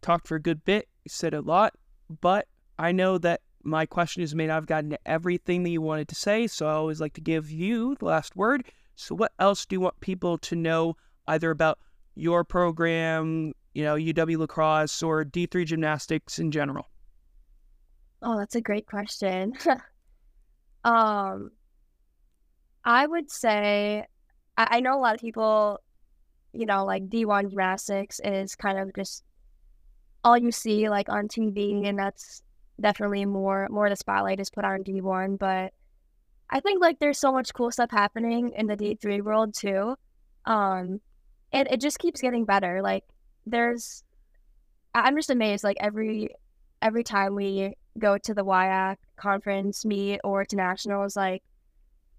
talked 0.00 0.28
for 0.28 0.36
a 0.36 0.42
good 0.42 0.64
bit, 0.64 0.88
said 1.08 1.34
a 1.34 1.40
lot, 1.40 1.74
but 2.20 2.46
I 2.78 2.92
know 2.92 3.18
that 3.18 3.40
my 3.62 3.86
questions 3.86 4.34
may 4.34 4.46
not 4.46 4.54
have 4.54 4.66
gotten 4.66 4.90
to 4.90 4.98
everything 5.06 5.62
that 5.62 5.70
you 5.70 5.82
wanted 5.82 6.08
to 6.08 6.14
say, 6.14 6.46
so 6.46 6.66
I 6.66 6.72
always 6.72 7.00
like 7.00 7.14
to 7.14 7.20
give 7.20 7.50
you 7.50 7.96
the 7.96 8.06
last 8.06 8.36
word. 8.36 8.64
So, 8.96 9.14
what 9.14 9.32
else 9.38 9.66
do 9.66 9.76
you 9.76 9.80
want 9.80 10.00
people 10.00 10.38
to 10.38 10.56
know 10.56 10.96
either 11.26 11.50
about 11.50 11.78
your 12.14 12.44
program, 12.44 13.52
you 13.74 13.84
know, 13.84 13.94
UW 13.94 14.38
La 14.38 14.46
Crosse, 14.46 15.02
or 15.02 15.24
D3 15.24 15.66
gymnastics 15.66 16.38
in 16.38 16.50
general? 16.50 16.88
Oh, 18.22 18.36
that's 18.36 18.56
a 18.56 18.60
great 18.60 18.86
question. 18.86 19.54
um, 20.84 21.50
I 22.84 23.06
would 23.06 23.30
say 23.30 24.04
I, 24.56 24.66
I 24.72 24.80
know 24.80 24.98
a 24.98 25.00
lot 25.00 25.14
of 25.14 25.20
people, 25.20 25.80
you 26.52 26.66
know, 26.66 26.84
like 26.84 27.08
D1 27.08 27.50
gymnastics 27.50 28.20
is 28.24 28.56
kind 28.56 28.78
of 28.78 28.92
just 28.94 29.22
all 30.24 30.36
you 30.36 30.50
see 30.50 30.88
like 30.88 31.08
on 31.08 31.28
TV, 31.28 31.88
and 31.88 31.98
that's 31.98 32.42
definitely 32.80 33.24
more 33.24 33.68
more 33.70 33.86
of 33.86 33.90
the 33.90 33.96
spotlight 33.96 34.40
is 34.40 34.50
put 34.50 34.64
on 34.64 34.84
D1. 34.84 35.38
But 35.38 35.72
I 36.50 36.60
think 36.60 36.80
like 36.80 36.98
there's 36.98 37.18
so 37.18 37.32
much 37.32 37.52
cool 37.52 37.70
stuff 37.70 37.90
happening 37.90 38.52
in 38.56 38.66
the 38.66 38.76
D3 38.76 39.22
world 39.22 39.54
too. 39.54 39.96
Um, 40.44 41.00
and 41.52 41.68
it 41.70 41.80
just 41.80 41.98
keeps 41.98 42.20
getting 42.20 42.44
better. 42.44 42.80
Like 42.82 43.04
there's, 43.46 44.02
I'm 44.94 45.16
just 45.16 45.30
amazed. 45.30 45.64
Like 45.64 45.76
every 45.80 46.30
every 46.80 47.04
time 47.04 47.34
we 47.34 47.74
go 47.98 48.16
to 48.18 48.34
the 48.34 48.44
WIAC 48.44 48.96
conference 49.16 49.84
meet 49.84 50.20
or 50.24 50.44
to 50.44 50.56
nationals, 50.56 51.16
like 51.16 51.42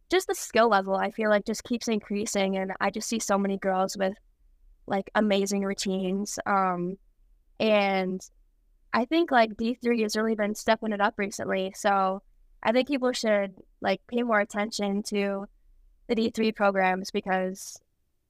just 0.10 0.28
the 0.28 0.36
skill 0.36 0.69
level, 0.69 0.95
I 0.95 1.12
feel 1.12 1.30
like 1.30 1.45
just 1.45 1.63
keeps 1.63 1.88
increasing. 1.88 2.58
And 2.58 2.74
I 2.80 2.89
just 2.89 3.08
see 3.08 3.19
so 3.19 3.38
many 3.38 3.58
girls 3.58 3.95
with 3.98 4.13
like 4.88 5.10
amazing 5.15 5.63
routines. 5.63 6.39
Um, 6.45 6.98
and 7.60 8.22
I 8.93 9.06
think 9.06 9.32
like 9.32 9.56
D3 9.56 10.02
has 10.02 10.15
really 10.15 10.36
been 10.36 10.56
stepping 10.56 10.91
it 10.91 11.02
up 11.02 11.15
recently. 11.17 11.73
So 11.75 12.21
I 12.63 12.71
think 12.71 12.88
people 12.88 13.12
should 13.12 13.54
like 13.82 14.02
pay 14.08 14.23
more 14.23 14.39
attention 14.39 15.04
to 15.04 15.45
the 16.08 16.15
D3 16.15 16.56
programs 16.56 17.12
because 17.12 17.80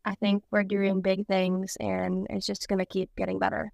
I 0.06 0.15
think 0.15 0.43
we're 0.52 0.63
doing 0.63 1.02
big 1.02 1.28
things 1.28 1.78
and 1.80 2.28
it's 2.30 2.45
just 2.45 2.67
going 2.67 2.80
to 2.80 2.86
keep 2.86 3.10
getting 3.15 3.39
better. 3.39 3.72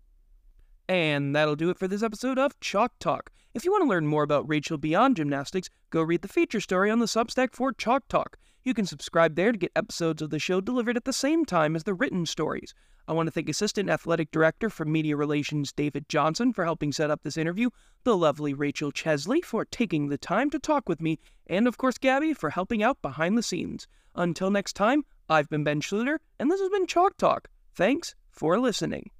And 0.87 1.35
that'll 1.35 1.55
do 1.55 1.71
it 1.71 1.79
for 1.79 1.87
this 1.87 2.03
episode 2.03 2.37
of 2.37 2.59
Chalk 2.59 2.93
Talk. 2.99 3.31
If 3.55 3.65
you 3.65 3.71
want 3.71 3.83
to 3.83 3.89
learn 3.89 4.05
more 4.05 4.23
about 4.23 4.47
Rachel 4.47 4.77
beyond 4.77 5.15
gymnastics, 5.15 5.69
go 5.89 6.01
read 6.01 6.21
the 6.21 6.27
feature 6.27 6.59
story 6.59 6.91
on 6.91 6.99
the 6.99 7.05
Substack 7.05 7.53
for 7.53 7.73
Chalk 7.73 8.07
Talk. 8.07 8.37
You 8.65 8.73
can 8.73 8.87
subscribe 8.87 9.35
there 9.35 9.51
to 9.51 9.57
get 9.59 9.71
episodes 9.75 10.23
of 10.23 10.31
the 10.31 10.39
show 10.39 10.59
delivered 10.59 10.97
at 10.97 11.05
the 11.05 11.13
same 11.13 11.45
time 11.45 11.75
as 11.75 11.83
the 11.83 11.93
written 11.93 12.25
stories. 12.25 12.73
I 13.07 13.13
want 13.13 13.27
to 13.27 13.31
thank 13.31 13.47
Assistant 13.47 13.91
Athletic 13.91 14.31
Director 14.31 14.71
for 14.71 14.85
Media 14.85 15.15
Relations 15.15 15.71
David 15.71 16.09
Johnson 16.09 16.51
for 16.51 16.65
helping 16.65 16.91
set 16.91 17.11
up 17.11 17.21
this 17.21 17.37
interview, 17.37 17.69
the 18.05 18.17
lovely 18.17 18.55
Rachel 18.55 18.91
Chesley 18.91 19.41
for 19.41 19.65
taking 19.65 20.09
the 20.09 20.17
time 20.17 20.49
to 20.49 20.57
talk 20.57 20.89
with 20.89 20.99
me, 20.99 21.19
and 21.45 21.67
of 21.67 21.77
course 21.77 21.99
Gabby 21.99 22.33
for 22.33 22.49
helping 22.49 22.81
out 22.81 22.99
behind 23.03 23.37
the 23.37 23.43
scenes. 23.43 23.87
Until 24.15 24.49
next 24.49 24.73
time, 24.73 25.03
I've 25.29 25.49
been 25.49 25.63
Ben 25.63 25.79
Schluter, 25.79 26.17
and 26.39 26.49
this 26.49 26.59
has 26.59 26.69
been 26.69 26.87
Chalk 26.87 27.17
Talk. 27.17 27.49
Thanks 27.75 28.15
for 28.31 28.59
listening. 28.59 29.11